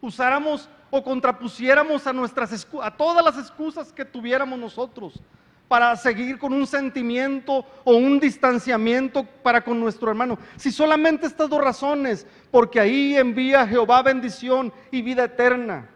usáramos 0.00 0.66
o 0.90 1.04
contrapusiéramos 1.04 2.06
a, 2.06 2.14
nuestras, 2.14 2.66
a 2.80 2.90
todas 2.90 3.22
las 3.22 3.36
excusas 3.36 3.92
que 3.92 4.06
tuviéramos 4.06 4.58
nosotros 4.58 5.20
para 5.68 5.96
seguir 5.96 6.38
con 6.38 6.52
un 6.52 6.66
sentimiento 6.66 7.64
o 7.84 7.96
un 7.96 8.20
distanciamiento 8.20 9.24
para 9.42 9.62
con 9.62 9.80
nuestro 9.80 10.10
hermano. 10.10 10.38
Si 10.56 10.70
solamente 10.70 11.26
estas 11.26 11.48
dos 11.48 11.62
razones, 11.62 12.26
porque 12.50 12.80
ahí 12.80 13.16
envía 13.16 13.66
Jehová 13.66 14.02
bendición 14.02 14.72
y 14.90 15.02
vida 15.02 15.24
eterna. 15.24 15.88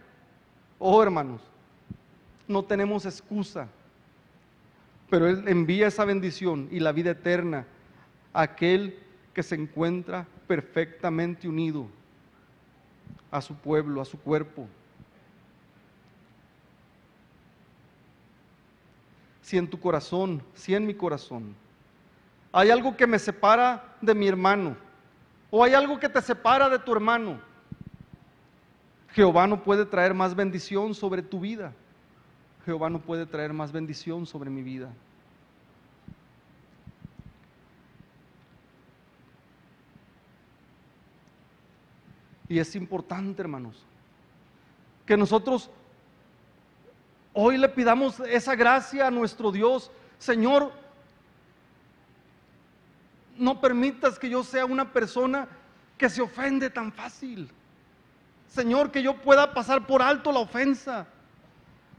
Oh 0.78 1.02
hermanos, 1.02 1.42
no 2.46 2.64
tenemos 2.64 3.04
excusa, 3.04 3.68
pero 5.10 5.28
Él 5.28 5.44
envía 5.46 5.88
esa 5.88 6.04
bendición 6.04 6.68
y 6.70 6.80
la 6.80 6.92
vida 6.92 7.10
eterna 7.10 7.66
a 8.32 8.42
aquel 8.42 8.98
que 9.34 9.42
se 9.42 9.54
encuentra 9.54 10.26
perfectamente 10.46 11.48
unido 11.48 11.86
a 13.30 13.40
su 13.40 13.54
pueblo, 13.54 14.00
a 14.00 14.04
su 14.04 14.18
cuerpo. 14.18 14.66
Si 19.48 19.56
en 19.56 19.66
tu 19.66 19.80
corazón, 19.80 20.42
si 20.52 20.74
en 20.74 20.84
mi 20.84 20.92
corazón, 20.92 21.54
hay 22.52 22.68
algo 22.68 22.94
que 22.94 23.06
me 23.06 23.18
separa 23.18 23.96
de 24.02 24.14
mi 24.14 24.28
hermano, 24.28 24.76
o 25.50 25.64
hay 25.64 25.72
algo 25.72 25.98
que 25.98 26.06
te 26.06 26.20
separa 26.20 26.68
de 26.68 26.78
tu 26.78 26.92
hermano, 26.92 27.40
Jehová 29.14 29.46
no 29.46 29.64
puede 29.64 29.86
traer 29.86 30.12
más 30.12 30.34
bendición 30.34 30.94
sobre 30.94 31.22
tu 31.22 31.40
vida. 31.40 31.72
Jehová 32.66 32.90
no 32.90 33.00
puede 33.00 33.24
traer 33.24 33.54
más 33.54 33.72
bendición 33.72 34.26
sobre 34.26 34.50
mi 34.50 34.62
vida. 34.62 34.92
Y 42.50 42.58
es 42.58 42.76
importante, 42.76 43.40
hermanos, 43.40 43.82
que 45.06 45.16
nosotros 45.16 45.70
hoy 47.40 47.56
le 47.56 47.68
pidamos 47.68 48.18
esa 48.20 48.56
gracia 48.56 49.06
a 49.06 49.12
nuestro 49.12 49.52
Dios. 49.52 49.92
Señor, 50.18 50.72
no 53.36 53.60
permitas 53.60 54.18
que 54.18 54.28
yo 54.28 54.42
sea 54.42 54.66
una 54.66 54.92
persona 54.92 55.46
que 55.96 56.10
se 56.10 56.20
ofende 56.20 56.68
tan 56.68 56.92
fácil. 56.92 57.48
Señor, 58.48 58.90
que 58.90 59.04
yo 59.04 59.14
pueda 59.18 59.54
pasar 59.54 59.86
por 59.86 60.02
alto 60.02 60.32
la 60.32 60.40
ofensa. 60.40 61.06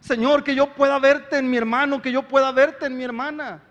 Señor, 0.01 0.43
que 0.43 0.55
yo 0.55 0.73
pueda 0.73 0.99
verte 0.99 1.37
en 1.37 1.49
mi 1.49 1.55
hermano, 1.55 2.01
que 2.01 2.11
yo 2.11 2.27
pueda 2.27 2.51
verte 2.51 2.87
en 2.87 2.97
mi 2.97 3.05
hermana. 3.05 3.61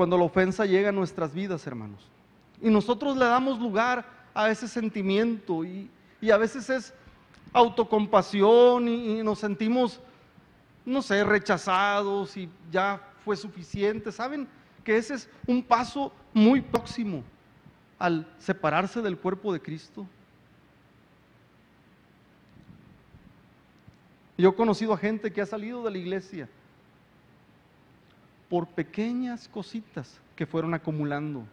Cuando 0.00 0.16
la 0.16 0.24
ofensa 0.24 0.64
llega 0.64 0.88
a 0.88 0.92
nuestras 0.92 1.34
vidas, 1.34 1.66
hermanos, 1.66 2.00
y 2.62 2.70
nosotros 2.70 3.18
le 3.18 3.26
damos 3.26 3.60
lugar 3.60 4.08
a 4.32 4.48
ese 4.48 4.66
sentimiento 4.66 5.62
y, 5.62 5.90
y 6.22 6.30
a 6.30 6.38
veces 6.38 6.70
es 6.70 6.94
autocompasión 7.52 8.88
y, 8.88 9.18
y 9.18 9.22
nos 9.22 9.40
sentimos, 9.40 10.00
no 10.86 11.02
sé, 11.02 11.22
rechazados 11.22 12.34
y 12.38 12.48
ya 12.72 12.98
fue 13.26 13.36
suficiente. 13.36 14.10
¿Saben 14.10 14.48
que 14.84 14.96
ese 14.96 15.12
es 15.12 15.28
un 15.46 15.62
paso 15.62 16.10
muy 16.32 16.62
próximo 16.62 17.22
al 17.98 18.26
separarse 18.38 19.02
del 19.02 19.18
cuerpo 19.18 19.52
de 19.52 19.60
Cristo? 19.60 20.06
Yo 24.38 24.48
he 24.48 24.54
conocido 24.54 24.94
a 24.94 24.96
gente 24.96 25.30
que 25.30 25.42
ha 25.42 25.46
salido 25.46 25.84
de 25.84 25.90
la 25.90 25.98
iglesia 25.98 26.48
por 28.50 28.66
pequeñas 28.66 29.48
cositas 29.48 30.20
que 30.34 30.44
fueron 30.44 30.74
acumulando. 30.74 31.46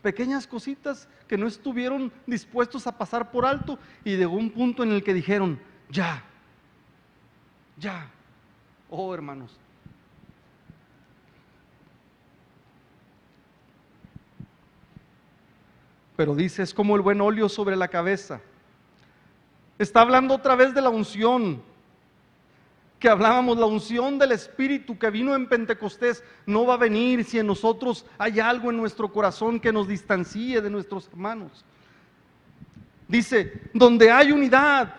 Pequeñas 0.00 0.46
cositas 0.46 1.08
que 1.28 1.36
no 1.36 1.46
estuvieron 1.46 2.10
dispuestos 2.24 2.86
a 2.86 2.96
pasar 2.96 3.30
por 3.30 3.44
alto 3.44 3.78
y 4.04 4.16
llegó 4.16 4.36
un 4.36 4.50
punto 4.50 4.82
en 4.82 4.92
el 4.92 5.02
que 5.02 5.12
dijeron, 5.12 5.60
ya, 5.90 6.24
ya. 7.76 8.08
Oh, 8.88 9.12
hermanos. 9.12 9.58
Pero 16.16 16.34
dice, 16.34 16.62
es 16.62 16.72
como 16.72 16.94
el 16.94 17.02
buen 17.02 17.20
óleo 17.20 17.48
sobre 17.48 17.76
la 17.76 17.88
cabeza. 17.88 18.40
Está 19.78 20.02
hablando 20.02 20.34
otra 20.34 20.54
vez 20.54 20.74
de 20.74 20.82
la 20.82 20.90
unción, 20.90 21.62
que 23.00 23.08
hablábamos, 23.08 23.56
la 23.56 23.64
unción 23.64 24.18
del 24.18 24.32
Espíritu 24.32 24.98
que 24.98 25.08
vino 25.08 25.34
en 25.34 25.48
Pentecostés 25.48 26.22
no 26.44 26.66
va 26.66 26.74
a 26.74 26.76
venir 26.76 27.24
si 27.24 27.38
en 27.38 27.46
nosotros 27.46 28.04
hay 28.18 28.38
algo 28.40 28.70
en 28.70 28.76
nuestro 28.76 29.10
corazón 29.10 29.58
que 29.58 29.72
nos 29.72 29.88
distancie 29.88 30.60
de 30.60 30.68
nuestros 30.68 31.08
hermanos. 31.08 31.64
Dice, 33.08 33.70
donde 33.72 34.10
hay 34.10 34.30
unidad, 34.30 34.94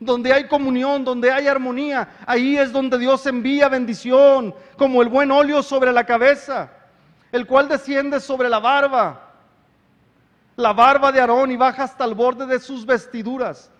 donde 0.00 0.32
hay 0.32 0.48
comunión, 0.48 1.04
donde 1.04 1.30
hay 1.30 1.46
armonía, 1.46 2.16
ahí 2.26 2.56
es 2.56 2.72
donde 2.72 2.98
Dios 2.98 3.24
envía 3.24 3.68
bendición, 3.68 4.52
como 4.76 5.00
el 5.00 5.08
buen 5.08 5.30
óleo 5.30 5.62
sobre 5.62 5.92
la 5.92 6.04
cabeza, 6.04 6.72
el 7.30 7.46
cual 7.46 7.68
desciende 7.68 8.18
sobre 8.18 8.48
la 8.48 8.58
barba, 8.58 9.30
la 10.56 10.72
barba 10.72 11.12
de 11.12 11.20
Aarón 11.20 11.52
y 11.52 11.56
baja 11.56 11.84
hasta 11.84 12.04
el 12.04 12.14
borde 12.14 12.46
de 12.46 12.58
sus 12.58 12.84
vestiduras. 12.84 13.70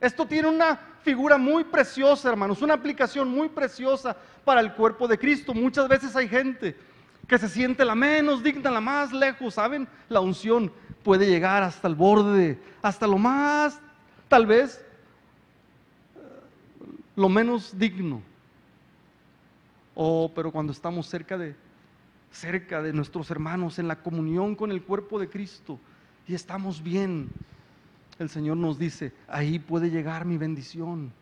Esto 0.00 0.26
tiene 0.26 0.48
una 0.48 0.95
figura 1.06 1.38
muy 1.38 1.62
preciosa, 1.62 2.28
hermanos, 2.28 2.62
una 2.62 2.74
aplicación 2.74 3.28
muy 3.28 3.48
preciosa 3.48 4.16
para 4.44 4.60
el 4.60 4.74
cuerpo 4.74 5.06
de 5.06 5.16
Cristo. 5.16 5.54
Muchas 5.54 5.86
veces 5.86 6.16
hay 6.16 6.28
gente 6.28 6.76
que 7.28 7.38
se 7.38 7.48
siente 7.48 7.84
la 7.84 7.94
menos 7.94 8.42
digna, 8.42 8.72
la 8.72 8.80
más 8.80 9.12
lejos, 9.12 9.54
¿saben? 9.54 9.86
La 10.08 10.18
unción 10.18 10.72
puede 11.04 11.28
llegar 11.28 11.62
hasta 11.62 11.86
el 11.86 11.94
borde, 11.94 12.58
hasta 12.82 13.06
lo 13.06 13.18
más, 13.18 13.80
tal 14.26 14.46
vez, 14.46 14.84
lo 17.14 17.28
menos 17.28 17.78
digno. 17.78 18.20
Oh, 19.94 20.32
pero 20.34 20.50
cuando 20.50 20.72
estamos 20.72 21.06
cerca 21.06 21.38
de, 21.38 21.54
cerca 22.32 22.82
de 22.82 22.92
nuestros 22.92 23.30
hermanos, 23.30 23.78
en 23.78 23.86
la 23.86 24.02
comunión 24.02 24.56
con 24.56 24.72
el 24.72 24.82
cuerpo 24.82 25.20
de 25.20 25.28
Cristo, 25.28 25.78
y 26.26 26.34
estamos 26.34 26.82
bien, 26.82 27.28
el 28.18 28.30
Señor 28.30 28.56
nos 28.56 28.78
dice, 28.78 29.12
ahí 29.28 29.58
puede 29.58 29.90
llegar 29.90 30.24
mi 30.24 30.38
bendición. 30.38 31.12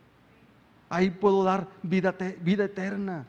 Ahí 0.88 1.10
puedo 1.10 1.42
dar 1.42 1.68
vida, 1.82 2.14
vida 2.40 2.64
eterna. 2.64 3.26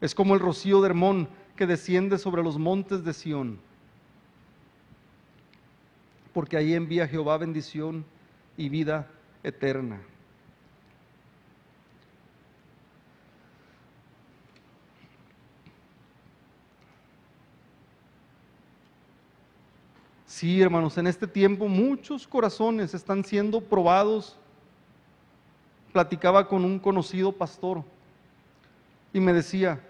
Es 0.00 0.14
como 0.14 0.34
el 0.34 0.40
rocío 0.40 0.80
de 0.80 0.88
Hermón 0.88 1.28
que 1.56 1.66
desciende 1.66 2.18
sobre 2.18 2.42
los 2.42 2.58
montes 2.58 3.04
de 3.04 3.12
Sión. 3.12 3.60
Porque 6.32 6.56
ahí 6.56 6.74
envía 6.74 7.06
Jehová 7.06 7.36
bendición 7.36 8.04
y 8.56 8.68
vida 8.68 9.08
eterna. 9.42 10.00
Sí, 20.42 20.60
hermanos, 20.60 20.98
en 20.98 21.06
este 21.06 21.28
tiempo 21.28 21.68
muchos 21.68 22.26
corazones 22.26 22.94
están 22.94 23.24
siendo 23.24 23.60
probados. 23.60 24.36
Platicaba 25.92 26.48
con 26.48 26.64
un 26.64 26.80
conocido 26.80 27.30
pastor 27.30 27.84
y 29.12 29.20
me 29.20 29.32
decía, 29.32 29.80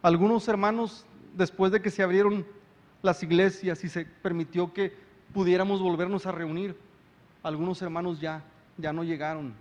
algunos 0.00 0.48
hermanos, 0.48 1.04
después 1.36 1.72
de 1.72 1.82
que 1.82 1.90
se 1.90 2.02
abrieron 2.02 2.46
las 3.02 3.22
iglesias 3.22 3.84
y 3.84 3.90
se 3.90 4.06
permitió 4.06 4.72
que 4.72 4.96
pudiéramos 5.34 5.82
volvernos 5.82 6.24
a 6.24 6.32
reunir, 6.32 6.74
algunos 7.42 7.82
hermanos 7.82 8.18
ya, 8.18 8.42
ya 8.78 8.94
no 8.94 9.04
llegaron. 9.04 9.52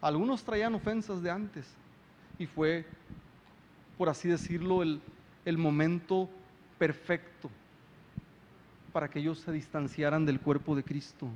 Algunos 0.00 0.44
traían 0.44 0.76
ofensas 0.76 1.20
de 1.20 1.32
antes 1.32 1.66
y 2.38 2.46
fue, 2.46 2.86
por 3.98 4.08
así 4.08 4.28
decirlo, 4.28 4.84
el, 4.84 5.02
el 5.44 5.58
momento 5.58 6.30
perfecto 6.80 7.50
para 8.90 9.06
que 9.06 9.18
ellos 9.18 9.38
se 9.40 9.52
distanciaran 9.52 10.24
del 10.24 10.40
cuerpo 10.40 10.74
de 10.74 10.82
Cristo. 10.82 11.28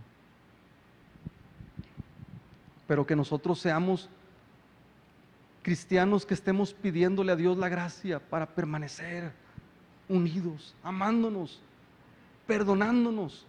Pero 2.89 3.07
que 3.07 3.15
nosotros 3.15 3.61
seamos 3.61 4.09
cristianos 5.63 6.25
que 6.25 6.33
estemos 6.33 6.73
pidiéndole 6.73 7.31
a 7.31 7.37
Dios 7.37 7.59
la 7.59 7.69
gracia 7.69 8.21
para 8.21 8.47
permanecer 8.47 9.33
unidos, 10.09 10.75
amándonos, 10.83 11.61
perdonándonos. 12.47 13.47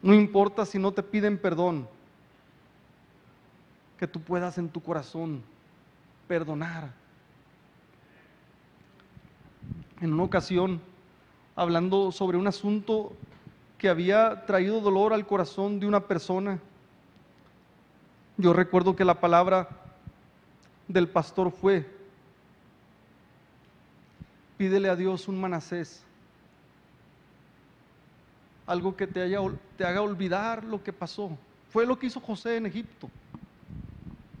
No 0.00 0.14
importa 0.14 0.64
si 0.64 0.78
no 0.78 0.92
te 0.92 1.02
piden 1.02 1.36
perdón, 1.36 1.86
que 3.98 4.08
tú 4.08 4.18
puedas 4.18 4.56
en 4.56 4.70
tu 4.70 4.82
corazón 4.82 5.42
perdonar. 6.26 7.01
En 10.02 10.12
una 10.12 10.24
ocasión, 10.24 10.80
hablando 11.54 12.10
sobre 12.10 12.36
un 12.36 12.48
asunto 12.48 13.12
que 13.78 13.88
había 13.88 14.44
traído 14.46 14.80
dolor 14.80 15.12
al 15.12 15.26
corazón 15.26 15.78
de 15.78 15.86
una 15.86 16.00
persona. 16.00 16.58
Yo 18.36 18.52
recuerdo 18.52 18.96
que 18.96 19.04
la 19.04 19.20
palabra 19.20 19.68
del 20.88 21.08
pastor 21.08 21.52
fue, 21.52 21.88
pídele 24.58 24.88
a 24.88 24.96
Dios 24.96 25.28
un 25.28 25.40
manasés, 25.40 26.04
algo 28.66 28.96
que 28.96 29.06
te, 29.06 29.22
haya, 29.22 29.38
te 29.76 29.84
haga 29.84 30.02
olvidar 30.02 30.64
lo 30.64 30.82
que 30.82 30.92
pasó. 30.92 31.30
Fue 31.70 31.86
lo 31.86 31.96
que 31.96 32.06
hizo 32.06 32.20
José 32.20 32.56
en 32.56 32.66
Egipto. 32.66 33.08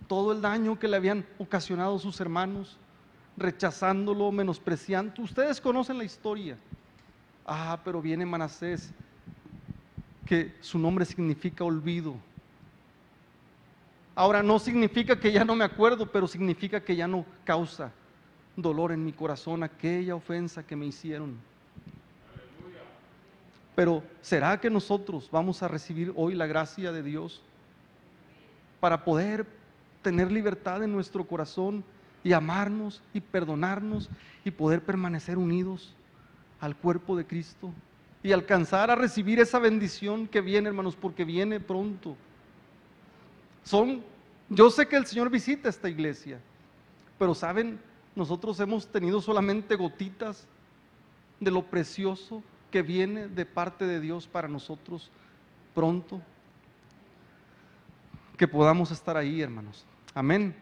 Todo 0.08 0.32
el 0.32 0.42
daño 0.42 0.78
que 0.78 0.88
le 0.88 0.96
habían 0.96 1.24
ocasionado 1.38 2.00
sus 2.00 2.20
hermanos, 2.20 2.78
rechazándolo, 3.36 4.30
menospreciando. 4.30 5.22
Ustedes 5.22 5.60
conocen 5.60 5.98
la 5.98 6.04
historia. 6.04 6.56
Ah, 7.46 7.78
pero 7.84 8.00
viene 8.00 8.24
Manasés, 8.24 8.92
que 10.26 10.54
su 10.60 10.78
nombre 10.78 11.04
significa 11.04 11.64
olvido. 11.64 12.14
Ahora 14.14 14.42
no 14.42 14.58
significa 14.58 15.18
que 15.18 15.32
ya 15.32 15.44
no 15.44 15.56
me 15.56 15.64
acuerdo, 15.64 16.06
pero 16.06 16.26
significa 16.26 16.80
que 16.80 16.94
ya 16.94 17.08
no 17.08 17.24
causa 17.44 17.90
dolor 18.56 18.92
en 18.92 19.04
mi 19.04 19.12
corazón 19.12 19.62
aquella 19.62 20.14
ofensa 20.14 20.62
que 20.62 20.76
me 20.76 20.86
hicieron. 20.86 21.36
Pero 23.74 24.02
¿será 24.20 24.60
que 24.60 24.68
nosotros 24.68 25.30
vamos 25.32 25.62
a 25.62 25.68
recibir 25.68 26.12
hoy 26.14 26.34
la 26.34 26.46
gracia 26.46 26.92
de 26.92 27.02
Dios 27.02 27.40
para 28.80 29.04
poder 29.04 29.46
tener 30.02 30.30
libertad 30.30 30.82
en 30.82 30.92
nuestro 30.92 31.24
corazón 31.24 31.82
y 32.24 32.32
amarnos 32.32 33.02
y 33.12 33.20
perdonarnos 33.20 34.08
y 34.44 34.50
poder 34.50 34.82
permanecer 34.82 35.38
unidos 35.38 35.94
al 36.60 36.76
cuerpo 36.76 37.16
de 37.16 37.26
Cristo 37.26 37.72
y 38.22 38.32
alcanzar 38.32 38.90
a 38.90 38.94
recibir 38.94 39.40
esa 39.40 39.58
bendición 39.58 40.28
que 40.28 40.40
viene, 40.40 40.68
hermanos, 40.68 40.96
porque 40.96 41.24
viene 41.24 41.58
pronto? 41.58 42.16
Son, 43.64 44.02
yo 44.48 44.70
sé 44.70 44.86
que 44.86 44.96
el 44.96 45.06
Señor 45.06 45.30
visita 45.30 45.68
esta 45.68 45.88
iglesia, 45.88 46.38
pero 47.18 47.34
saben, 47.34 47.80
nosotros 48.14 48.60
hemos 48.60 48.86
tenido 48.86 49.20
solamente 49.20 49.74
gotitas 49.74 50.46
de 51.40 51.50
lo 51.50 51.64
precioso 51.64 52.42
que 52.70 52.82
viene 52.82 53.28
de 53.28 53.44
parte 53.44 53.86
de 53.86 54.00
Dios 54.00 54.26
para 54.26 54.48
nosotros 54.48 55.10
pronto. 55.74 56.20
Que 58.36 58.46
podamos 58.48 58.90
estar 58.90 59.16
ahí, 59.16 59.40
hermanos. 59.40 59.84
Amén. 60.14 60.54